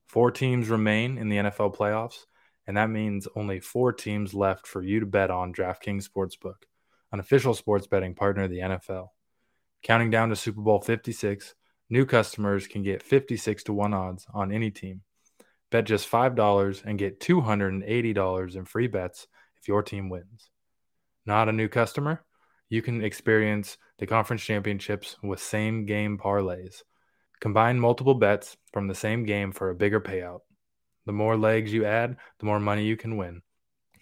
[0.06, 2.26] Four teams remain in the NFL playoffs,
[2.66, 6.64] and that means only four teams left for you to bet on DraftKings Sportsbook,
[7.12, 9.08] an official sports betting partner of the NFL.
[9.82, 11.54] Counting down to Super Bowl 56,
[11.90, 15.02] new customers can get 56 to 1 odds on any team.
[15.70, 20.50] Bet just $5 and get $280 in free bets if your team wins.
[21.26, 22.24] Not a new customer?
[22.68, 26.82] You can experience the conference championships with same game parlays
[27.44, 30.40] Combine multiple bets from the same game for a bigger payout.
[31.06, 33.42] The more legs you add, the more money you can win.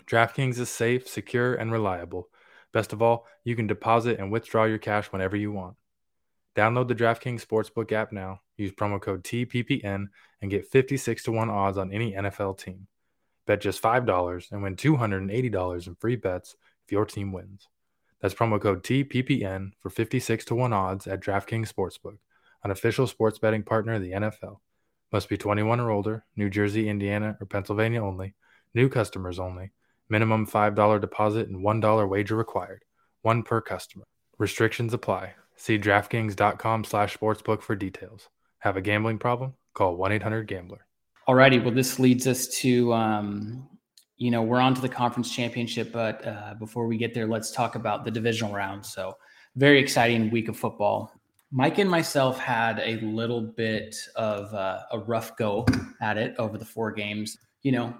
[0.06, 2.28] DraftKings is safe, secure, and reliable.
[2.72, 5.76] Best of all, you can deposit and withdraw your cash whenever you want.
[6.56, 8.40] Download the DraftKings Sportsbook app now.
[8.56, 10.06] Use promo code TPPN
[10.40, 12.86] and get 56 to 1 odds on any NFL team.
[13.46, 17.68] Bet just $5 and win $280 in free bets if your team wins.
[18.20, 22.18] That's promo code TPPN for 56 to 1 odds at DraftKings Sportsbook
[22.64, 24.58] an official sports betting partner of the NFL.
[25.12, 28.34] Must be 21 or older, New Jersey, Indiana, or Pennsylvania only.
[28.74, 29.70] New customers only.
[30.08, 32.84] Minimum $5 deposit and $1 wager required.
[33.20, 34.04] One per customer.
[34.38, 35.34] Restrictions apply.
[35.56, 38.28] See DraftKings.com slash sportsbook for details.
[38.60, 39.52] Have a gambling problem?
[39.74, 40.86] Call 1-800-GAMBLER.
[41.28, 43.68] Alrighty, well, this leads us to, um,
[44.16, 47.52] you know, we're on to the conference championship, but uh, before we get there, let's
[47.52, 48.84] talk about the divisional round.
[48.84, 49.14] So
[49.56, 51.12] very exciting week of football.
[51.54, 55.66] Mike and myself had a little bit of uh, a rough go
[56.00, 57.36] at it over the four games.
[57.62, 57.94] You know,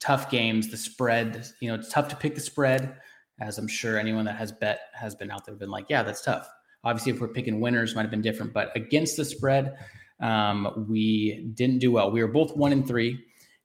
[0.00, 0.68] tough games.
[0.68, 2.96] The spread, you know, it's tough to pick the spread,
[3.40, 6.22] as I'm sure anyone that has bet has been out there been like, yeah, that's
[6.22, 6.46] tough.
[6.84, 9.74] Obviously, if we're picking winners, might have been different, but against the spread,
[10.20, 12.10] um, we didn't do well.
[12.10, 13.18] We were both one and three,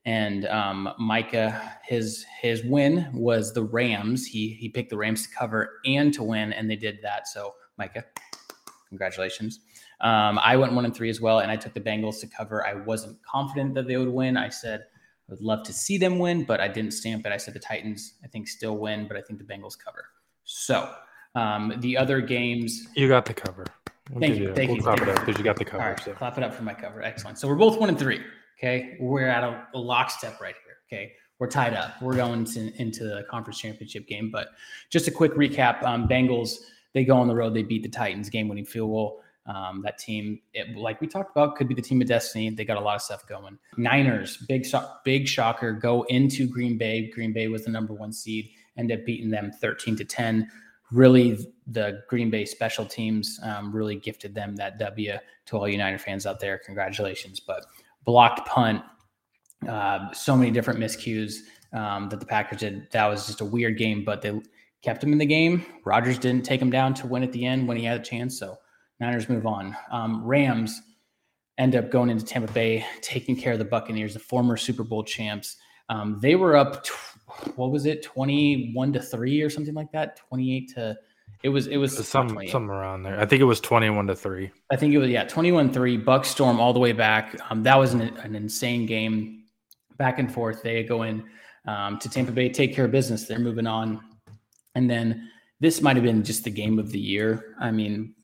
[0.06, 4.26] and um, Micah, his his win was the Rams.
[4.26, 7.28] He he picked the Rams to cover and to win, and they did that.
[7.28, 8.04] So, Micah,
[8.94, 9.58] Congratulations.
[10.00, 12.64] Um, I went one and three as well, and I took the Bengals to cover.
[12.64, 14.36] I wasn't confident that they would win.
[14.36, 14.82] I said
[15.28, 17.32] I would love to see them win, but I didn't stamp it.
[17.32, 20.04] I said the Titans, I think, still win, but I think the Bengals cover.
[20.44, 20.94] So
[21.34, 23.66] um, the other games, you got the cover.
[24.10, 24.54] We'll thank you.
[24.54, 24.82] Thank we'll you.
[24.82, 25.82] Clap it up because you got the cover.
[25.82, 26.12] All right, so.
[26.12, 27.02] clap it up for my cover.
[27.02, 27.38] Excellent.
[27.38, 28.20] So we're both one and three.
[28.58, 30.76] Okay, we're at a, a lockstep right here.
[30.86, 32.00] Okay, we're tied up.
[32.00, 34.30] We're going to, into the conference championship game.
[34.30, 34.48] But
[34.90, 36.58] just a quick recap: um, Bengals
[36.94, 39.20] they go on the road, they beat the Titans, game winning field goal.
[39.46, 42.48] Um, that team, it, like we talked about, could be the team of destiny.
[42.48, 43.58] They got a lot of stuff going.
[43.76, 44.66] Niners, big
[45.04, 47.10] big shocker, go into Green Bay.
[47.10, 50.50] Green Bay was the number one seed, end up beating them 13 to 10.
[50.92, 56.00] Really, the Green Bay special teams um, really gifted them that W to all United
[56.00, 56.58] fans out there.
[56.64, 57.38] Congratulations.
[57.38, 57.66] But
[58.04, 58.82] blocked punt,
[59.68, 61.40] uh, so many different miscues
[61.74, 62.90] um, that the Packers did.
[62.92, 64.40] That was just a weird game, but they
[64.84, 65.64] kept him in the game.
[65.84, 68.38] Rodgers didn't take him down to win at the end when he had a chance.
[68.38, 68.58] So
[69.00, 69.74] Niners move on.
[69.90, 70.80] Um, Rams
[71.56, 75.02] end up going into Tampa Bay, taking care of the Buccaneers, the former Super Bowl
[75.02, 75.56] champs.
[75.88, 76.86] Um, they were up,
[77.56, 80.96] what was it, twenty-one to three or something like that, twenty-eight to.
[81.42, 83.20] It was it was some some around there.
[83.20, 84.50] I think it was twenty-one to three.
[84.70, 85.96] I think it was yeah, twenty-one three.
[85.96, 87.38] Buck storm all the way back.
[87.50, 89.44] Um, that was an, an insane game,
[89.98, 90.62] back and forth.
[90.62, 91.24] They go in
[91.66, 93.26] um, to Tampa Bay, take care of business.
[93.26, 94.00] They're moving on
[94.74, 97.54] and then this might have been just the game of the year.
[97.60, 98.14] I mean,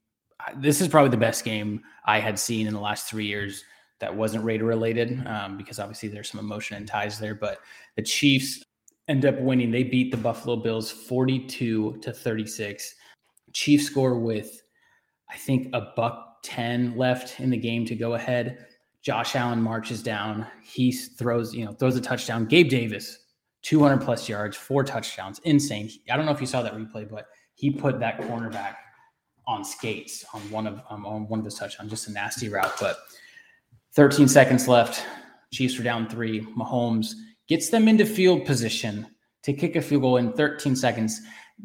[0.57, 3.63] this is probably the best game I had seen in the last three years
[3.99, 7.35] that wasn't Raider related, um, because obviously there's some emotion and ties there.
[7.35, 7.59] But
[7.95, 8.63] the Chiefs
[9.07, 9.71] end up winning.
[9.71, 12.95] They beat the Buffalo Bills 42 to 36.
[13.53, 14.61] Chiefs score with,
[15.29, 18.65] I think, a buck 10 left in the game to go ahead.
[19.01, 20.45] Josh Allen marches down.
[20.63, 22.45] He throws, you know, throws a touchdown.
[22.45, 23.20] Gabe Davis
[23.63, 25.39] 200 plus yards, four touchdowns.
[25.39, 25.89] Insane.
[26.09, 28.75] I don't know if you saw that replay, but he put that cornerback
[29.47, 31.89] on skates on one of um, on one of his touchdowns.
[31.89, 32.73] Just a nasty route.
[32.79, 32.97] But
[33.93, 35.05] 13 seconds left.
[35.53, 36.41] Chiefs are down three.
[36.41, 37.13] Mahomes
[37.47, 39.07] gets them into field position
[39.43, 41.21] to kick a field goal in 13 seconds.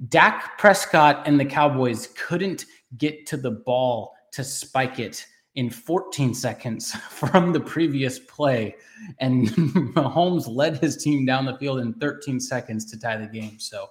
[0.08, 2.66] Dak Prescott and the Cowboys couldn't
[2.98, 5.24] get to the ball to spike it
[5.56, 8.76] in 14 seconds from the previous play.
[9.18, 9.48] And
[9.94, 13.58] Mahomes led his team down the field in 13 seconds to tie the game.
[13.58, 13.90] So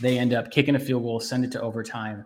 [0.00, 2.24] they end up kicking a field goal, send it to overtime.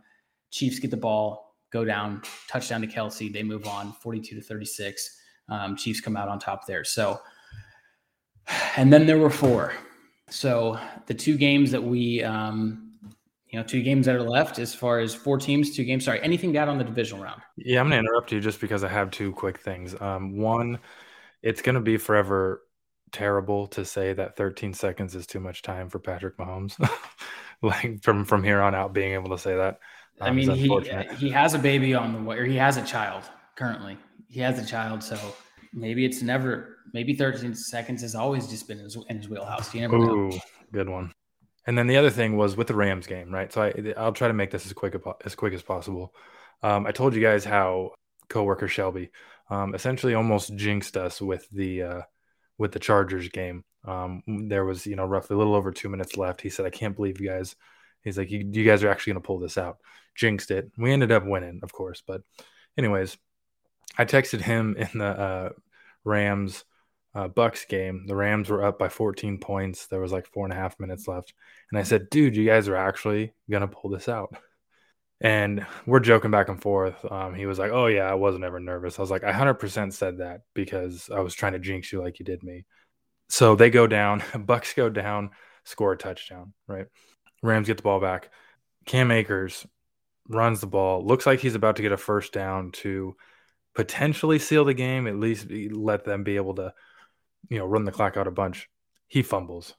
[0.51, 3.33] Chiefs get the ball, go down, touchdown to Kelce.
[3.33, 5.19] They move on 42 to 36.
[5.49, 6.85] Um, Chiefs come out on top there.
[6.85, 7.21] So,
[8.77, 9.73] and then there were four.
[10.29, 12.92] So the two games that we, um,
[13.53, 16.07] you know, two games that are left as far as four teams, two games.
[16.07, 17.43] Sorry, anything down on the divisional round?
[17.59, 19.95] Yeah, I'm going to interrupt you just because I have two quick things.
[20.01, 20.79] Um, one,
[21.43, 22.63] it's going to be forever
[23.13, 26.75] terrible to say that 13 seconds is too much time for Patrick Mahomes.
[27.63, 29.79] like from from here on out, being able to say that.
[30.21, 30.69] Um, I mean, he
[31.19, 33.25] he has a baby on the way, or he has a child
[33.57, 33.99] currently.
[34.29, 35.19] He has a child, so
[35.75, 36.79] maybe it's never.
[36.95, 39.75] Maybe 13 seconds has always just been in his, in his wheelhouse.
[39.75, 40.39] You never Ooh, know.
[40.73, 41.11] Good one.
[41.67, 43.53] And then the other thing was with the Rams game, right?
[43.53, 46.15] So I, I'll try to make this as quick as quick as possible.
[46.63, 47.93] Um, I told you guys how
[48.29, 49.11] coworker Shelby
[49.51, 52.03] um, essentially almost jinxed us with the uh,
[52.59, 53.65] with the Chargers game.
[53.85, 56.41] Um, there was you know roughly a little over two minutes left.
[56.41, 57.55] He said, "I can't believe you guys."
[58.03, 59.79] He's like, "You, you guys are actually going to pull this out."
[60.17, 60.71] Jinxed it.
[60.77, 62.03] We ended up winning, of course.
[62.07, 62.23] But
[62.77, 63.17] anyways,
[63.99, 65.49] I texted him in the uh,
[66.05, 66.65] Rams
[67.15, 69.87] uh, Bucks game, the Rams were up by 14 points.
[69.87, 71.35] There was like four and a half minutes left,
[71.71, 74.35] and I said, "Dude, you guys are actually gonna pull this out."
[75.21, 76.97] And we're joking back and forth.
[77.11, 79.93] Um, he was like, "Oh yeah, I wasn't ever nervous." I was like, "I 100%
[79.95, 82.65] said that because I was trying to jinx you like you did me."
[83.29, 85.31] So they go down, Bucks go down,
[85.65, 86.55] score a touchdown.
[86.67, 86.87] Right,
[87.43, 88.31] Rams get the ball back.
[88.87, 89.67] Cam Akers
[90.29, 91.05] runs the ball.
[91.07, 93.17] Looks like he's about to get a first down to
[93.75, 95.07] potentially seal the game.
[95.07, 96.75] At least let them be able to
[97.49, 98.69] you know, run the clock out a bunch.
[99.09, 99.75] He fumbles.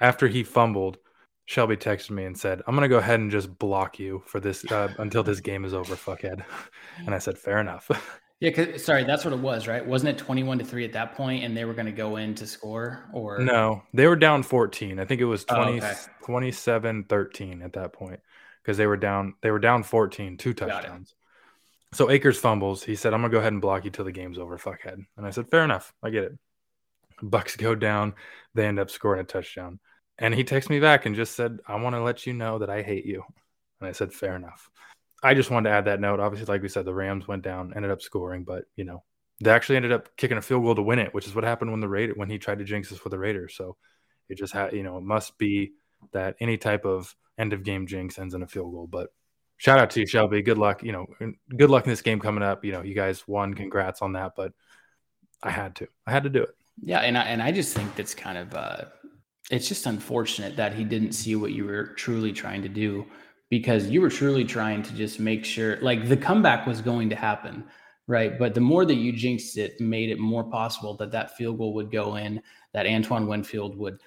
[0.00, 0.98] After he fumbled,
[1.44, 4.40] Shelby texted me and said, "I'm going to go ahead and just block you for
[4.40, 6.44] this uh, until this game is over, fuckhead."
[7.04, 7.90] And I said, "Fair enough."
[8.40, 9.84] yeah, cause, sorry, that's what it was, right?
[9.84, 12.34] Wasn't it 21 to three at that point, and they were going to go in
[12.36, 13.08] to score?
[13.12, 15.00] Or no, they were down 14.
[15.00, 15.94] I think it was 20, oh, okay.
[16.24, 18.20] 27 13 at that point
[18.62, 19.34] because they were down.
[19.42, 21.14] They were down 14, two touchdowns.
[21.92, 22.84] So Akers fumbles.
[22.84, 25.26] He said, "I'm gonna go ahead and block you till the game's over, fuckhead." And
[25.26, 25.92] I said, "Fair enough.
[26.02, 26.38] I get it."
[27.22, 28.14] Bucks go down.
[28.54, 29.78] They end up scoring a touchdown.
[30.18, 32.70] And he texted me back and just said, I want to let you know that
[32.70, 33.24] I hate you.
[33.80, 34.70] And I said, fair enough.
[35.22, 36.20] I just wanted to add that note.
[36.20, 39.02] Obviously, like we said, the Rams went down, ended up scoring, but you know,
[39.40, 41.70] they actually ended up kicking a field goal to win it, which is what happened
[41.70, 43.54] when the Raider when he tried to jinx us for the Raiders.
[43.54, 43.76] So
[44.28, 45.72] it just had, you know, it must be
[46.12, 48.86] that any type of end of game jinx ends in a field goal.
[48.86, 49.08] But
[49.56, 50.42] shout out to you, Shelby.
[50.42, 50.82] Good luck.
[50.82, 51.06] You know,
[51.56, 52.64] good luck in this game coming up.
[52.64, 53.54] You know, you guys won.
[53.54, 54.32] Congrats on that.
[54.36, 54.52] But
[55.42, 55.88] I had to.
[56.06, 56.54] I had to do it.
[56.82, 58.84] Yeah, and I, and I just think that's kind of uh,
[59.50, 63.06] it's just unfortunate that he didn't see what you were truly trying to do
[63.50, 67.16] because you were truly trying to just make sure like the comeback was going to
[67.16, 67.64] happen,
[68.06, 68.38] right?
[68.38, 71.74] But the more that you jinxed it, made it more possible that that field goal
[71.74, 72.40] would go in,
[72.72, 73.98] that Antoine Winfield would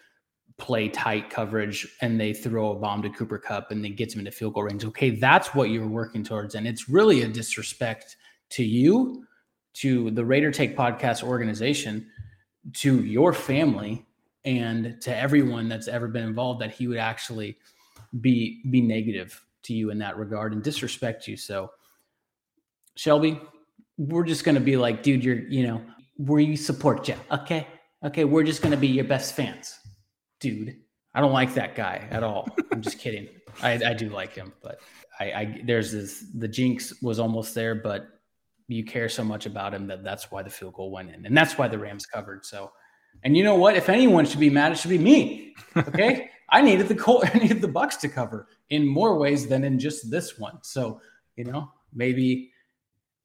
[0.58, 4.20] play tight coverage and they throw a bomb to Cooper Kupp and then gets him
[4.20, 4.86] into field goal range.
[4.86, 6.56] Okay, that's what you're working towards.
[6.56, 8.16] And it's really a disrespect
[8.52, 9.26] to you,
[9.74, 12.08] to the Raider Take Podcast organization,
[12.74, 14.06] to your family
[14.46, 17.58] and to everyone that's ever been involved that he would actually
[18.22, 21.38] be be negative to you in that regard and disrespect you.
[21.38, 21.72] So
[22.96, 23.40] Shelby,
[23.98, 25.82] we're just going to be like, dude, you're, you know,
[26.18, 27.16] we support you.
[27.32, 27.68] Okay.
[28.04, 28.26] Okay.
[28.26, 29.80] We're just going to be your best fans,
[30.40, 30.76] dude.
[31.14, 32.48] I don't like that guy at all.
[32.72, 33.30] I'm just kidding.
[33.62, 34.80] I, I do like him, but
[35.20, 38.13] I, I, there's this, the jinx was almost there, but
[38.74, 41.36] you care so much about him that that's why the field goal went in, and
[41.36, 42.46] that's why the Rams covered.
[42.46, 42.72] So,
[43.24, 43.76] and you know what?
[43.76, 45.56] If anyone should be mad, it should be me.
[45.76, 49.64] Okay, I needed the Col- I needed the Bucks to cover in more ways than
[49.64, 50.60] in just this one.
[50.62, 51.02] So,
[51.36, 52.52] you know, maybe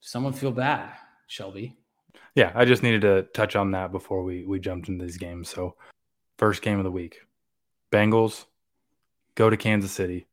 [0.00, 0.90] someone feel bad,
[1.26, 1.76] Shelby.
[2.34, 5.48] Yeah, I just needed to touch on that before we we jumped into these games.
[5.48, 5.76] So,
[6.38, 7.20] first game of the week,
[7.92, 8.46] Bengals
[9.34, 10.26] go to Kansas City.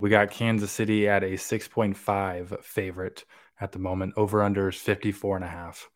[0.00, 3.24] We got Kansas City at a 6.5 favorite
[3.62, 4.12] at the moment.
[4.16, 5.88] Over under is 54 and a half.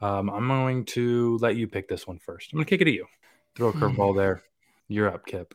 [0.00, 2.52] Um, I'm going to let you pick this one first.
[2.52, 3.06] I'm going to kick it at you.
[3.56, 4.42] Throw a curveball there.
[4.88, 5.54] You're up, Kip.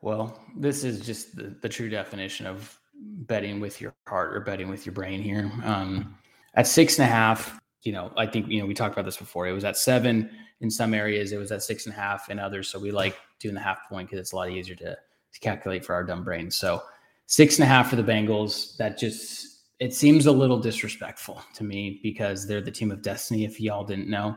[0.00, 4.68] Well, this is just the, the, true definition of betting with your heart or betting
[4.68, 5.50] with your brain here.
[5.64, 6.16] Um,
[6.54, 9.16] at six and a half, you know, I think, you know, we talked about this
[9.16, 9.46] before.
[9.46, 12.38] It was at seven in some areas, it was at six and a half in
[12.38, 12.68] others.
[12.68, 15.84] So we like doing the half point because it's a lot easier to, to calculate
[15.84, 16.56] for our dumb brains.
[16.56, 16.82] So
[17.26, 18.76] six and a half for the Bengals.
[18.76, 19.51] That just
[19.82, 23.44] it seems a little disrespectful to me because they're the team of destiny.
[23.44, 24.36] If y'all didn't know,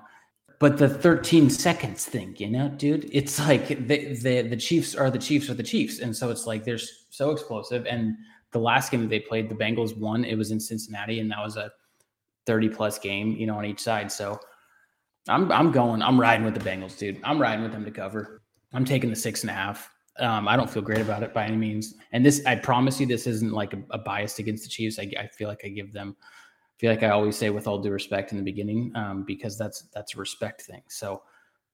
[0.59, 5.11] but the 13 seconds thing, you know, dude, it's like the, the the Chiefs are
[5.11, 6.79] the Chiefs are the Chiefs, and so it's like they're
[7.11, 7.85] so explosive.
[7.85, 8.15] And
[8.53, 10.25] the last game that they played, the Bengals won.
[10.25, 11.71] It was in Cincinnati, and that was a
[12.47, 14.11] 30 plus game, you know, on each side.
[14.11, 14.39] So
[15.27, 17.21] I'm I'm going, I'm riding with the Bengals, dude.
[17.23, 18.41] I'm riding with them to cover.
[18.73, 19.91] I'm taking the six and a half.
[20.19, 21.95] Um, I don't feel great about it by any means.
[22.11, 24.97] And this, I promise you, this isn't like a, a bias against the Chiefs.
[24.97, 26.15] I, I feel like I give them
[26.77, 29.83] feel like I always say with all due respect in the beginning, um, because that's
[29.93, 30.81] that's a respect thing.
[30.87, 31.23] So,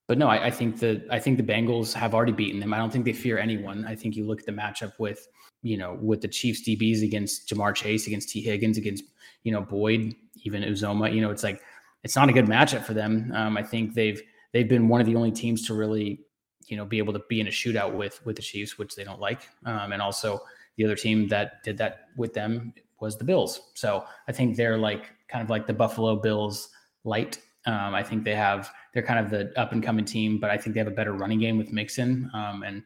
[0.08, 2.73] but no, I, I, think the I think the Bengals have already beaten them.
[2.73, 3.86] I don't think they fear anyone.
[3.86, 5.27] I think you look at the matchup with
[5.63, 9.04] you know with the Chiefs DBs against Ja'Marr Chase, against Tee Higgins, against
[9.43, 11.13] you know Boyd, even Uzomah.
[11.13, 11.62] You know, it's like
[12.04, 13.32] it's not a good matchup for them.
[13.34, 14.21] Um, I think they've
[14.54, 16.21] they've been one of the only teams to really
[16.67, 19.04] you know be able to be in a shootout with with the Chiefs, which they
[19.04, 20.41] don't like, um, and also
[20.78, 23.60] the other team that did that with them was the Bills.
[23.74, 26.69] So I think they're like kind of like the Buffalo Bills
[27.04, 27.39] light.
[27.65, 30.58] Um, I think they have they're kind of the up and coming team, but I
[30.58, 32.30] think they have a better running game with Mixon.
[32.34, 32.84] Um, and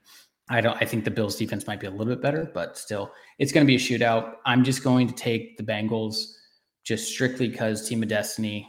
[0.50, 0.78] I don't.
[0.82, 3.66] I think the Bills defense might be a little bit better, but still, it's going
[3.66, 4.36] to be a shootout.
[4.46, 6.34] I'm just going to take the Bengals
[6.84, 8.68] just strictly because team of destiny.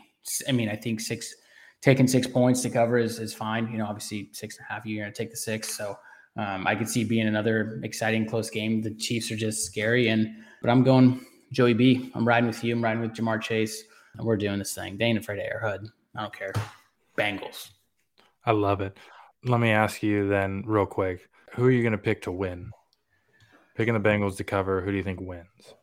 [0.49, 1.35] I mean, I think six
[1.87, 3.70] taking six points to cover is is fine.
[3.70, 4.85] You know, obviously six and a half.
[4.85, 5.96] You're going to take the six, so
[6.37, 8.83] um, I could see being another exciting close game.
[8.83, 10.29] The Chiefs are just scary, and
[10.61, 12.75] but I'm going Joey B, I'm riding with you.
[12.75, 13.85] I'm riding with Ja'Marr Chase.
[14.16, 14.99] And we're doing this thing.
[14.99, 15.87] They ain't afraid of Arrowhead.
[16.16, 16.53] I don't care.
[17.16, 17.68] Bengals.
[18.44, 18.96] I love it.
[19.44, 22.70] Let me ask you then, real quick who are you going to pick to win?
[23.77, 25.75] Picking the Bengals to cover, who do you think wins?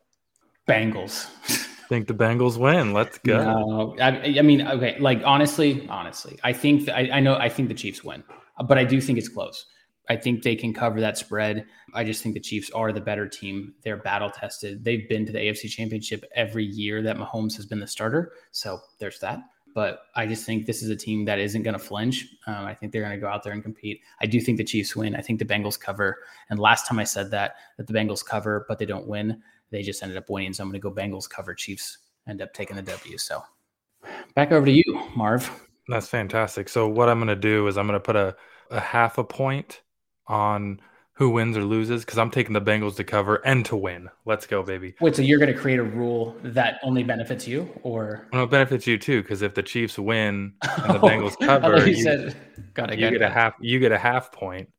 [0.68, 1.30] Bengals.
[1.88, 2.94] think the Bengals win.
[2.94, 3.38] Let's go.
[3.38, 7.68] No, I, I, mean, okay, like honestly, honestly, I think I, I know I think
[7.70, 8.24] the Chiefs win,
[8.68, 9.66] but I do think it's close.
[10.10, 11.66] I think they can cover that spread.
[11.94, 13.74] I just think the Chiefs are the better team.
[13.84, 14.84] They're battle tested.
[14.84, 18.34] They've been to the AFC Championship every year that Mahomes has been the starter.
[18.52, 19.40] So there's that.
[19.74, 22.28] But I just think this is a team that isn't going to flinch.
[22.46, 24.02] Um, I think they're going to go out there and compete.
[24.22, 25.16] I do think the Chiefs win.
[25.16, 26.20] I think the Bengals cover.
[26.50, 29.42] And last time I said that, that the Bengals cover, but they don't win,
[29.74, 30.54] they just ended up winning.
[30.54, 31.54] So I'm going to go Bengals cover.
[31.54, 31.98] Chiefs
[32.30, 33.18] end up taking the W.
[33.18, 33.44] So
[34.36, 35.50] back over to you, Marv.
[35.90, 36.70] That's fantastic.
[36.70, 38.36] So what I'm going to do is I'm going to put a,
[38.70, 39.82] a half a point
[40.28, 40.80] on
[41.16, 44.10] who wins or loses because I'm taking the Bengals to cover and to win.
[44.26, 44.96] Let's go, baby.
[45.02, 48.52] Wait, so you're going to create a rule that only benefits you, or well, it
[48.52, 49.22] benefits you too?
[49.22, 52.36] Because if the Chiefs win and the Bengals cover, you, said,
[52.74, 53.54] got you get a half.
[53.60, 54.70] You get a half point.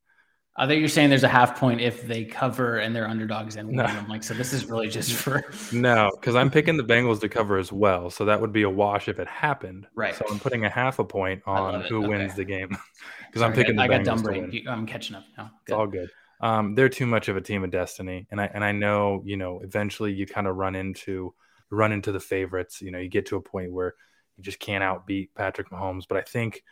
[0.57, 3.69] I think you're saying there's a half point if they cover and they're underdogs and
[3.69, 3.81] win.
[3.81, 7.29] I'm like, so this is really just for no, because I'm picking the Bengals to
[7.29, 8.09] cover as well.
[8.09, 9.89] So that would be a wash if it happened.
[9.97, 10.15] Right.
[10.15, 12.09] So I'm putting a half a point on who okay.
[12.09, 12.69] wins the game
[13.27, 13.79] because I'm picking.
[13.81, 14.65] I, the I got dumb brain.
[14.69, 15.51] I'm catching up now.
[15.65, 15.73] Good.
[15.73, 16.11] It's all good.
[16.41, 19.37] Um, they're too much of a team of destiny, and I and I know you
[19.37, 21.35] know eventually you kind of run into
[21.71, 22.81] run into the favorites.
[22.81, 23.95] You know, you get to a point where
[24.37, 26.05] you just can't outbeat Patrick Mahomes.
[26.09, 26.63] But I think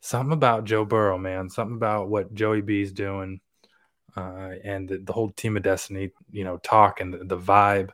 [0.00, 3.40] something about Joe Burrow, man, something about what Joey B's doing,
[4.16, 7.90] uh, and the, the, whole team of destiny, you know, talk and the, the, vibe.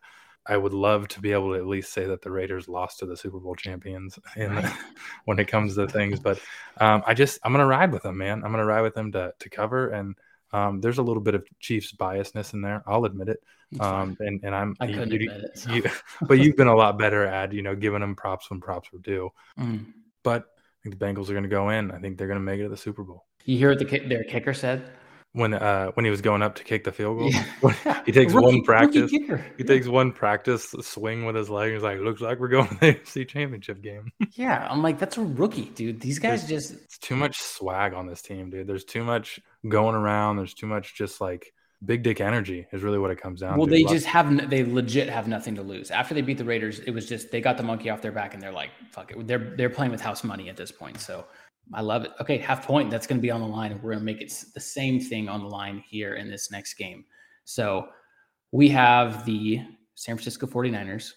[0.47, 3.07] I would love to be able to at least say that the Raiders lost to
[3.07, 4.73] the Super Bowl champions in the,
[5.25, 6.21] when it comes to things.
[6.21, 6.41] But
[6.79, 8.45] um, I just I'm gonna ride with them, man.
[8.45, 10.17] I'm gonna ride with them to to cover and.
[10.53, 12.83] Um, there's a little bit of Chiefs biasness in there.
[12.87, 13.41] I'll admit it.
[13.81, 15.73] Um, and, and I'm, I couldn't you, admit it, so.
[15.73, 15.83] you,
[16.23, 19.01] but you've been a lot better at, you know, giving them props when props were
[19.01, 19.31] due.
[19.59, 19.87] Mm.
[20.23, 20.47] But
[20.87, 21.91] think the Bengals are going to go in.
[21.91, 23.25] I think they're going to make it to the Super Bowl.
[23.45, 24.89] You hear what the their kicker said?
[25.37, 27.31] when uh when he was going up to kick the field goal.
[27.31, 28.03] Yeah.
[28.07, 29.11] He takes rookie, one practice.
[29.11, 29.65] He yeah.
[29.67, 31.73] takes one practice swing with his leg.
[31.73, 34.11] He's like, looks like we're going to the AFC championship game.
[34.33, 34.67] yeah.
[34.71, 36.01] I'm like, that's a rookie, dude.
[36.01, 38.67] These guys There's, just it's too much swag on this team, dude.
[38.67, 40.37] There's too much going around.
[40.37, 41.53] There's too much just like
[41.85, 43.73] big dick energy is really what it comes down well, to.
[43.73, 45.91] Well, they just have they legit have nothing to lose.
[45.91, 48.35] After they beat the Raiders, it was just they got the monkey off their back
[48.35, 49.27] and they're like, fuck it.
[49.27, 51.01] They're they're playing with house money at this point.
[51.01, 51.27] So
[51.75, 52.13] I love it.
[52.21, 52.91] Okay, half point.
[52.91, 53.73] That's going to be on the line.
[53.83, 56.75] We're going to make it the same thing on the line here in this next
[56.75, 57.05] game.
[57.45, 57.89] So
[58.53, 59.61] we have the
[59.95, 61.13] San Francisco 49ers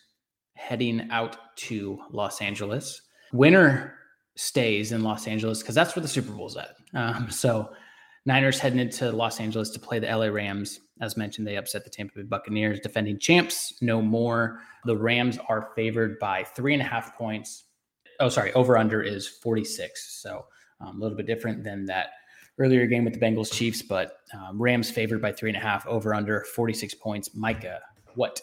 [0.56, 3.02] heading out to Los Angeles.
[3.32, 3.94] Winner
[4.36, 6.76] stays in Los Angeles because that's where the Super Bowl's at.
[6.94, 7.72] Um, so
[8.30, 10.80] Niners heading into Los Angeles to play the LA Rams.
[11.02, 13.74] As mentioned, they upset the Tampa Bay Buccaneers, defending champs.
[13.82, 14.62] No more.
[14.86, 17.66] The Rams are favored by three and a half points
[18.20, 20.22] oh, sorry, over under is 46.
[20.22, 20.46] So
[20.82, 22.10] um, a little bit different than that
[22.58, 25.88] earlier game with the Bengals Chiefs, but um, Rams favored by three and a half,
[25.88, 27.34] over under 46 points.
[27.34, 27.80] Micah,
[28.16, 28.42] what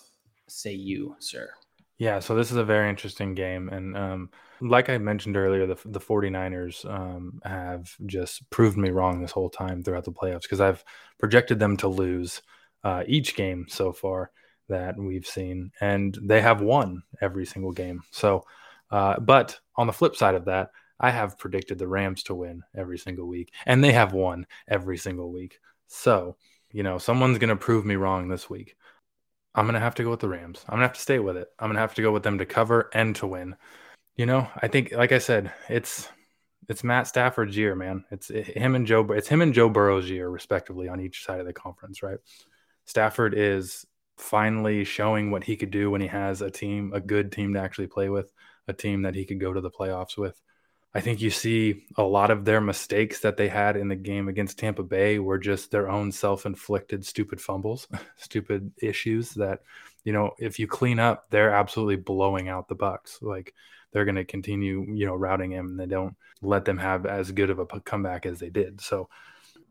[0.48, 1.50] say you, sir?
[1.98, 3.68] Yeah, so this is a very interesting game.
[3.70, 4.30] And um,
[4.60, 9.48] like I mentioned earlier, the, the 49ers um, have just proved me wrong this whole
[9.48, 10.84] time throughout the playoffs because I've
[11.18, 12.42] projected them to lose
[12.84, 14.30] uh, each game so far
[14.68, 18.02] that we've seen, and they have won every single game.
[18.10, 18.44] So
[18.90, 22.62] uh, but on the flip side of that, I have predicted the Rams to win
[22.74, 25.58] every single week, and they have won every single week.
[25.88, 26.36] So,
[26.72, 28.76] you know, someone's going to prove me wrong this week.
[29.56, 30.62] I'm going to have to go with the Rams.
[30.68, 31.48] I'm going to have to stay with it.
[31.58, 33.56] I'm going to have to go with them to cover and to win.
[34.14, 36.08] You know, I think, like I said, it's
[36.68, 38.04] it's Matt Stafford's year, man.
[38.10, 39.06] It's him and Joe.
[39.12, 42.18] It's him and Joe Burrow's year, respectively, on each side of the conference, right?
[42.84, 43.86] Stafford is
[44.18, 47.60] finally showing what he could do when he has a team, a good team to
[47.60, 48.30] actually play with,
[48.68, 50.40] a team that he could go to the playoffs with.
[50.96, 54.28] I think you see a lot of their mistakes that they had in the game
[54.28, 57.86] against Tampa Bay were just their own self-inflicted stupid fumbles,
[58.16, 59.60] stupid issues that,
[60.04, 63.18] you know, if you clean up, they're absolutely blowing out the Bucks.
[63.20, 63.52] Like
[63.92, 67.30] they're going to continue, you know, routing him and they don't let them have as
[67.30, 68.80] good of a comeback as they did.
[68.80, 69.10] So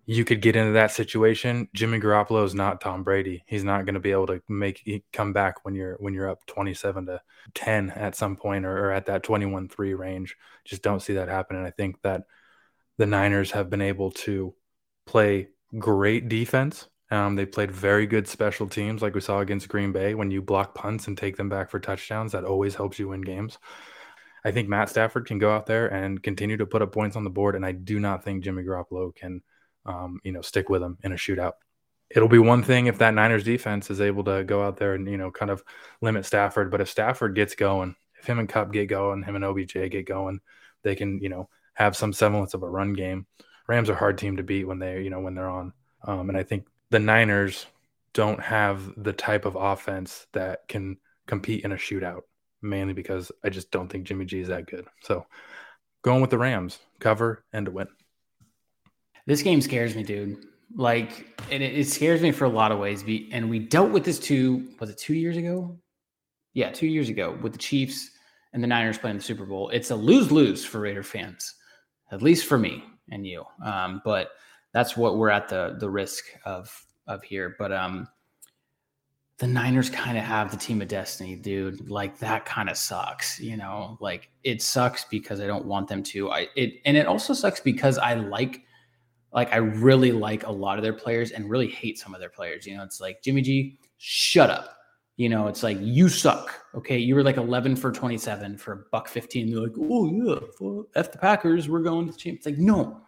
[0.08, 1.68] you could get into that situation.
[1.74, 3.44] Jimmy Garoppolo is not Tom Brady.
[3.48, 6.46] He's not going to be able to make come back when you're when you're up
[6.46, 7.22] 27 to
[7.56, 10.36] 10 at some point or, or at that 21-3 range.
[10.64, 11.58] Just don't see that happen.
[11.58, 12.24] And I think that
[12.98, 14.54] the Niners have been able to
[15.08, 15.50] play
[15.80, 16.88] great defense.
[17.10, 20.14] Um, they played very good special teams, like we saw against Green Bay.
[20.14, 23.22] When you block punts and take them back for touchdowns, that always helps you win
[23.22, 23.58] games.
[24.44, 27.24] I think Matt Stafford can go out there and continue to put up points on
[27.24, 29.42] the board, and I do not think Jimmy Garoppolo can–
[29.86, 31.54] um, you know, stick with them in a shootout.
[32.10, 35.10] It'll be one thing if that Niners defense is able to go out there and,
[35.10, 35.64] you know, kind of
[36.02, 36.72] limit Stafford.
[36.72, 40.08] But if Stafford gets going, if him and Kupp get going, him and OBJ get
[40.08, 40.40] going,
[40.84, 43.26] they can, you know, have some semblance of a run game.
[43.68, 45.74] Rams are a hard team to beat when they, you know, when they're on.
[46.04, 47.66] Um, and I think the Niners
[48.14, 52.22] don't have the type of offense that can compete in a shootout,
[52.62, 54.86] mainly because I just don't think Jimmy G is that good.
[55.02, 55.26] So
[56.04, 57.88] going with the Rams, cover and to win.
[59.26, 60.46] This game scares me, dude.
[60.76, 63.04] Like, and it, it scares me for a lot of ways.
[63.32, 65.78] And we dealt with this two, was it two years ago?
[66.54, 68.12] Yeah, two years ago with the Chiefs
[68.54, 69.70] and the Niners playing the Super Bowl.
[69.70, 71.56] It's a lose lose for Raider fans,
[72.12, 73.44] at least for me and you.
[73.64, 74.30] Um, but
[74.72, 77.56] that's what we're at the the risk of of here.
[77.60, 78.08] But um,
[79.38, 81.90] the Niners kind of have the team of destiny, dude.
[81.90, 83.98] Like that kind of sucks, you know.
[84.00, 86.32] Like it sucks because I don't want them to.
[86.32, 88.65] I it and it also sucks because I like
[89.36, 92.30] like I really like a lot of their players and really hate some of their
[92.30, 92.66] players.
[92.66, 94.78] You know, it's like Jimmy G, shut up.
[95.18, 96.62] You know, it's like you suck.
[96.74, 99.52] Okay, you were like 11 for 27 for a buck 15.
[99.52, 101.70] They're like, oh yeah, f the Packers.
[101.70, 102.38] We're going to the champ.
[102.38, 103.02] It's like no,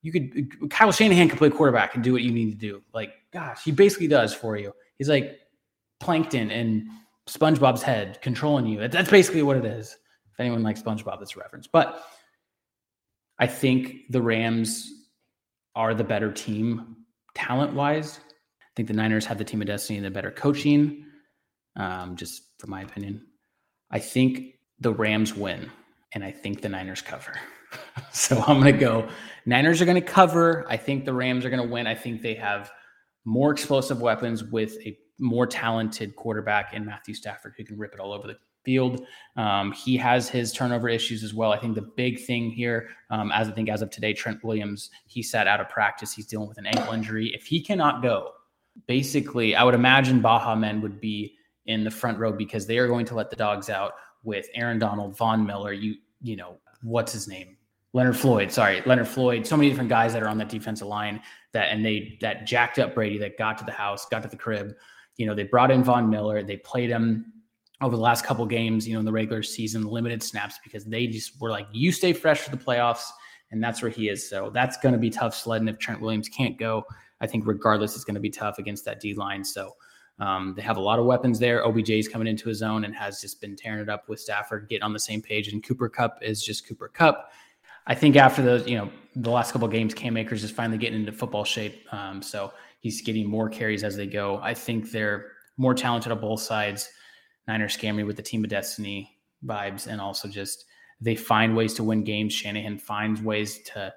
[0.00, 0.48] you could.
[0.62, 2.82] Uh, Kyle Shanahan could play quarterback and do what you need to do.
[2.94, 4.72] Like, gosh, he basically does for you.
[4.98, 5.38] He's like
[6.00, 6.88] plankton and
[7.26, 8.88] SpongeBob's head controlling you.
[8.88, 9.96] That's basically what it is.
[10.32, 11.66] If anyone likes SpongeBob, that's a reference.
[11.66, 12.02] But
[13.38, 14.90] I think the Rams
[15.76, 16.96] are the better team
[17.34, 18.18] talent wise.
[18.18, 21.04] I think the Niners have the team of destiny and the better coaching,
[21.76, 23.24] um, just from my opinion.
[23.90, 25.70] I think the Rams win,
[26.12, 27.38] and I think the Niners cover.
[28.12, 29.08] so I'm going to go
[29.44, 30.66] Niners are going to cover.
[30.68, 31.86] I think the Rams are going to win.
[31.86, 32.70] I think they have
[33.24, 38.00] more explosive weapons with a more talented quarterback in Matthew Stafford who can rip it
[38.00, 38.36] all over the
[38.66, 39.06] field.
[39.36, 41.52] Um, he has his turnover issues as well.
[41.52, 44.90] I think the big thing here, um, as I think as of today, Trent Williams,
[45.06, 46.12] he sat out of practice.
[46.12, 47.32] He's dealing with an ankle injury.
[47.34, 48.32] If he cannot go,
[48.86, 51.36] basically, I would imagine Baha Men would be
[51.66, 53.92] in the front row because they are going to let the dogs out
[54.24, 57.56] with Aaron Donald, Von Miller, you you know, what's his name?
[57.92, 61.22] Leonard Floyd, sorry, Leonard Floyd, so many different guys that are on that defensive line
[61.52, 64.36] that and they that jacked up Brady that got to the house, got to the
[64.36, 64.74] crib.
[65.16, 67.32] You know, they brought in Von Miller, they played him
[67.80, 71.06] over the last couple games, you know, in the regular season, limited snaps because they
[71.06, 73.04] just were like, you stay fresh for the playoffs,
[73.50, 74.28] and that's where he is.
[74.28, 76.84] So that's going to be tough sledding if Trent Williams can't go.
[77.20, 79.44] I think regardless, it's going to be tough against that D line.
[79.44, 79.72] So
[80.18, 81.64] um, they have a lot of weapons there.
[81.66, 84.68] OBJ is coming into his own and has just been tearing it up with Stafford,
[84.68, 85.48] getting on the same page.
[85.48, 87.30] And Cooper Kupp is just Cooper Kupp.
[87.86, 91.00] I think after the you know the last couple games, Cam Akers is finally getting
[91.00, 91.86] into football shape.
[91.92, 94.38] Um, so he's getting more carries as they go.
[94.42, 96.88] I think they're more talented on both sides.
[97.48, 100.64] Niners scare me with the team of destiny vibes, and also just
[101.00, 102.32] they find ways to win games.
[102.32, 103.92] Shanahan finds ways to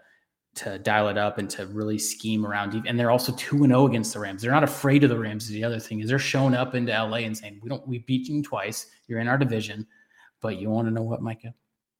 [0.56, 2.74] to dial it up and to really scheme around.
[2.86, 4.42] And they're also two and zero oh against the Rams.
[4.42, 5.48] They're not afraid of the Rams.
[5.48, 7.88] The other thing is they're showing up into LA and saying, "We don't.
[7.88, 8.88] We beat you twice.
[9.08, 9.88] You're in our division."
[10.42, 11.54] But you want to know what, Micah?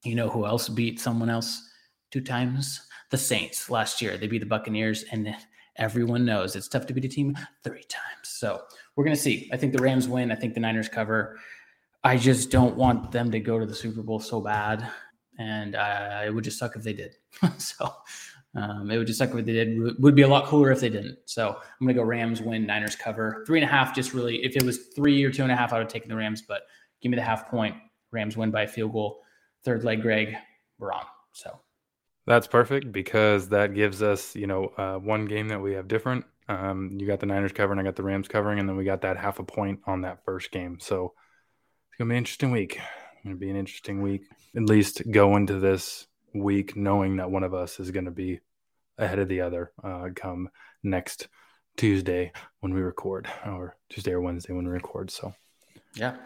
[0.04, 1.62] You know who else beat someone else
[2.10, 2.86] two times?
[3.10, 4.16] The Saints last year.
[4.16, 5.34] They beat the Buccaneers, and
[5.76, 8.24] everyone knows it's tough to beat a team three times.
[8.24, 8.62] So
[9.00, 9.48] we're going to see.
[9.50, 10.30] I think the Rams win.
[10.30, 11.38] I think the Niners cover.
[12.04, 14.86] I just don't want them to go to the Super Bowl so bad.
[15.38, 17.14] And uh, it would just suck if they did.
[17.56, 17.94] so
[18.54, 19.68] um, it would just suck if they did.
[19.68, 21.16] It would be a lot cooler if they didn't.
[21.24, 23.42] So I'm going to go Rams win, Niners cover.
[23.46, 25.72] Three and a half, just really, if it was three or two and a half,
[25.72, 26.64] I would have taken the Rams, but
[27.00, 27.74] give me the half point.
[28.12, 29.22] Rams win by a field goal.
[29.64, 30.36] Third leg, Greg,
[30.78, 31.06] we're on.
[31.32, 31.58] So
[32.26, 36.26] that's perfect because that gives us, you know, uh, one game that we have different.
[36.50, 39.02] Um, you got the Niners covering, I got the Rams covering, and then we got
[39.02, 40.78] that half a point on that first game.
[40.80, 41.14] So
[41.88, 42.74] it's gonna be an interesting week.
[42.74, 44.22] It's gonna be an interesting week.
[44.56, 48.40] At least go into this week knowing that one of us is gonna be
[48.98, 50.48] ahead of the other uh, come
[50.82, 51.28] next
[51.76, 55.12] Tuesday when we record, or Tuesday or Wednesday when we record.
[55.12, 55.32] So
[55.94, 56.16] yeah.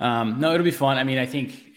[0.00, 0.96] Um, no, it'll be fun.
[0.96, 1.76] I mean, I think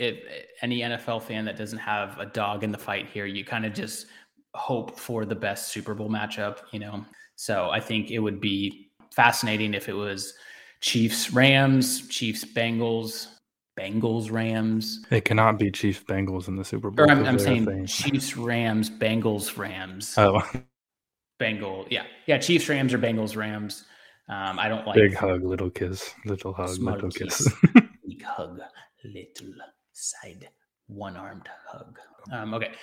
[0.62, 3.74] any NFL fan that doesn't have a dog in the fight here, you kind of
[3.74, 4.08] just
[4.54, 7.06] hope for the best Super Bowl matchup, you know.
[7.40, 10.34] So I think it would be fascinating if it was
[10.82, 13.28] Chiefs Rams, Chiefs Bengals,
[13.80, 15.06] Bengals Rams.
[15.10, 17.06] It cannot be Chiefs Bengals in the Super Bowl.
[17.06, 20.16] Or I'm, I'm saying Chiefs Rams, Bengals Rams.
[20.18, 20.44] Oh,
[21.38, 21.88] Bengal.
[21.90, 22.40] Yeah, yeah.
[22.40, 23.86] Chiefs Rams or Bengals Rams.
[24.28, 27.48] Um, I don't like big hug, little kiss, little hug, little kiss.
[28.06, 28.60] big hug,
[29.06, 29.54] little
[29.94, 30.50] side
[30.88, 31.98] one armed hug.
[32.34, 32.74] Um, okay.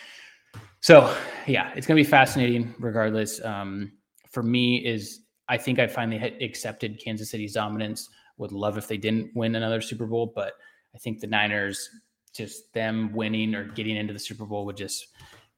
[0.80, 1.14] So
[1.46, 3.44] yeah, it's gonna be fascinating regardless.
[3.44, 3.92] Um,
[4.36, 8.10] for me is I think I finally accepted Kansas City's dominance.
[8.36, 10.52] Would love if they didn't win another Super Bowl, but
[10.94, 11.88] I think the Niners,
[12.34, 15.06] just them winning or getting into the Super Bowl would just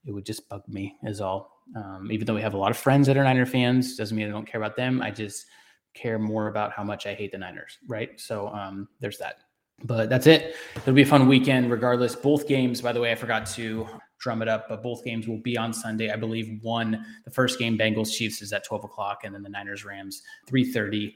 [0.07, 1.65] it would just bug me is all.
[1.75, 4.29] Um, even though we have a lot of friends that are Niner fans, doesn't mean
[4.29, 5.03] I don't care about them.
[5.03, 5.47] I just
[5.95, 8.11] care more about how much I hate the Niners, right?
[8.21, 9.39] So um, there's that.
[9.83, 10.55] But that's it.
[10.77, 12.15] It'll be a fun weekend regardless.
[12.15, 13.89] Both games, by the way, I forgot to
[14.19, 16.11] drum it up, but both games will be on Sunday.
[16.11, 19.49] I believe one, the first game, Bengals Chiefs, is at 12 o'clock, and then the
[19.49, 21.15] Niners Rams, 3:30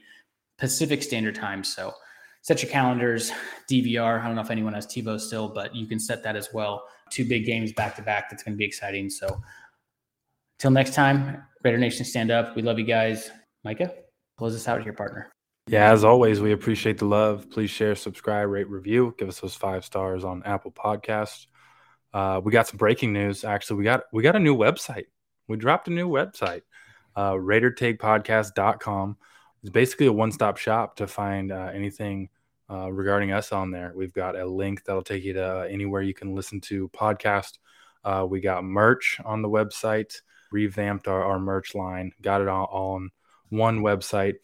[0.57, 1.63] Pacific Standard Time.
[1.63, 1.93] So
[2.41, 3.31] set your calendars.
[3.69, 4.21] DVR.
[4.21, 6.87] I don't know if anyone has TiVo still, but you can set that as well.
[7.09, 8.29] Two big games back to back.
[8.29, 9.09] That's going to be exciting.
[9.09, 9.41] So
[10.59, 12.55] until next time, Raider Nation, stand up.
[12.55, 13.31] We love you guys.
[13.63, 13.93] Micah,
[14.37, 15.31] close us out here, partner.
[15.67, 17.49] Yeah, as always, we appreciate the love.
[17.49, 19.15] Please share, subscribe, rate, review.
[19.17, 21.47] Give us those five stars on Apple Podcasts.
[22.13, 23.43] Uh, we got some breaking news.
[23.43, 25.05] Actually, we got we got a new website.
[25.47, 26.61] We dropped a new website,
[27.15, 29.17] uh, RaiderTakePodcast.com.
[29.61, 32.29] It's basically a one-stop shop to find uh, anything
[32.69, 33.93] uh, regarding us on there.
[33.95, 37.59] We've got a link that'll take you to anywhere you can listen to podcast.
[38.03, 40.21] Uh, we got merch on the website.
[40.51, 42.11] Revamped our, our merch line.
[42.21, 43.09] Got it all on
[43.49, 44.35] one website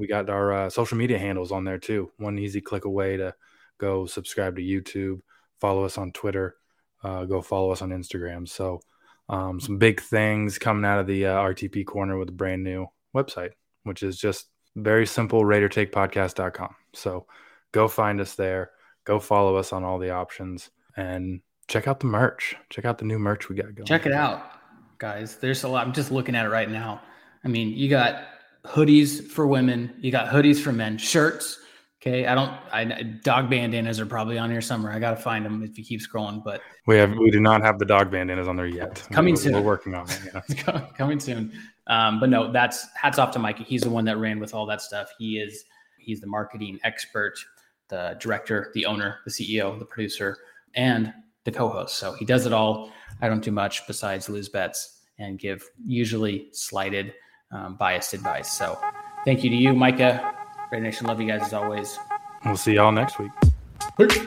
[0.00, 2.10] we got our uh, social media handles on there too.
[2.16, 3.34] One easy click away to
[3.76, 5.20] go subscribe to YouTube,
[5.60, 6.56] follow us on Twitter,
[7.02, 8.48] uh, go follow us on Instagram.
[8.48, 8.80] So,
[9.28, 12.86] um, some big things coming out of the uh, RTP corner with a brand new
[13.14, 13.50] website,
[13.84, 14.46] which is just
[14.76, 16.74] very simple RaiderTakePodcast.com.
[16.94, 17.26] So,
[17.72, 18.70] go find us there,
[19.04, 22.56] go follow us on all the options, and check out the merch.
[22.68, 23.86] Check out the new merch we got going.
[23.86, 24.50] Check it out,
[24.98, 25.36] guys.
[25.36, 25.86] There's a lot.
[25.86, 27.00] I'm just looking at it right now.
[27.44, 28.24] I mean, you got
[28.64, 29.94] hoodies for women.
[30.00, 31.58] You got hoodies for men, shirts.
[32.02, 32.50] Okay, I don't.
[32.72, 34.92] I dog bandanas are probably on here somewhere.
[34.92, 36.42] I got to find them if you keep scrolling.
[36.42, 39.06] But we have we do not have the dog bandanas on there yet.
[39.12, 39.52] Coming we're, soon.
[39.52, 40.20] We're working on it.
[40.66, 40.86] Yeah.
[40.96, 41.52] coming soon.
[41.88, 43.64] Um, but no, that's hats off to Mikey.
[43.64, 45.10] He's the one that ran with all that stuff.
[45.18, 45.64] He is
[45.98, 47.34] he's the marketing expert,
[47.88, 50.38] the director, the owner, the CEO, the producer,
[50.74, 51.12] and
[51.44, 51.98] the co-host.
[51.98, 52.90] So he does it all.
[53.20, 57.12] I don't do much besides lose bets and give usually slighted
[57.52, 58.50] um, biased advice.
[58.50, 58.78] So
[59.26, 60.39] thank you to you, Micah.
[60.70, 61.98] Raider Nation, love you guys as always.
[62.44, 63.32] We'll see y'all next week.
[63.98, 64.26] Peace.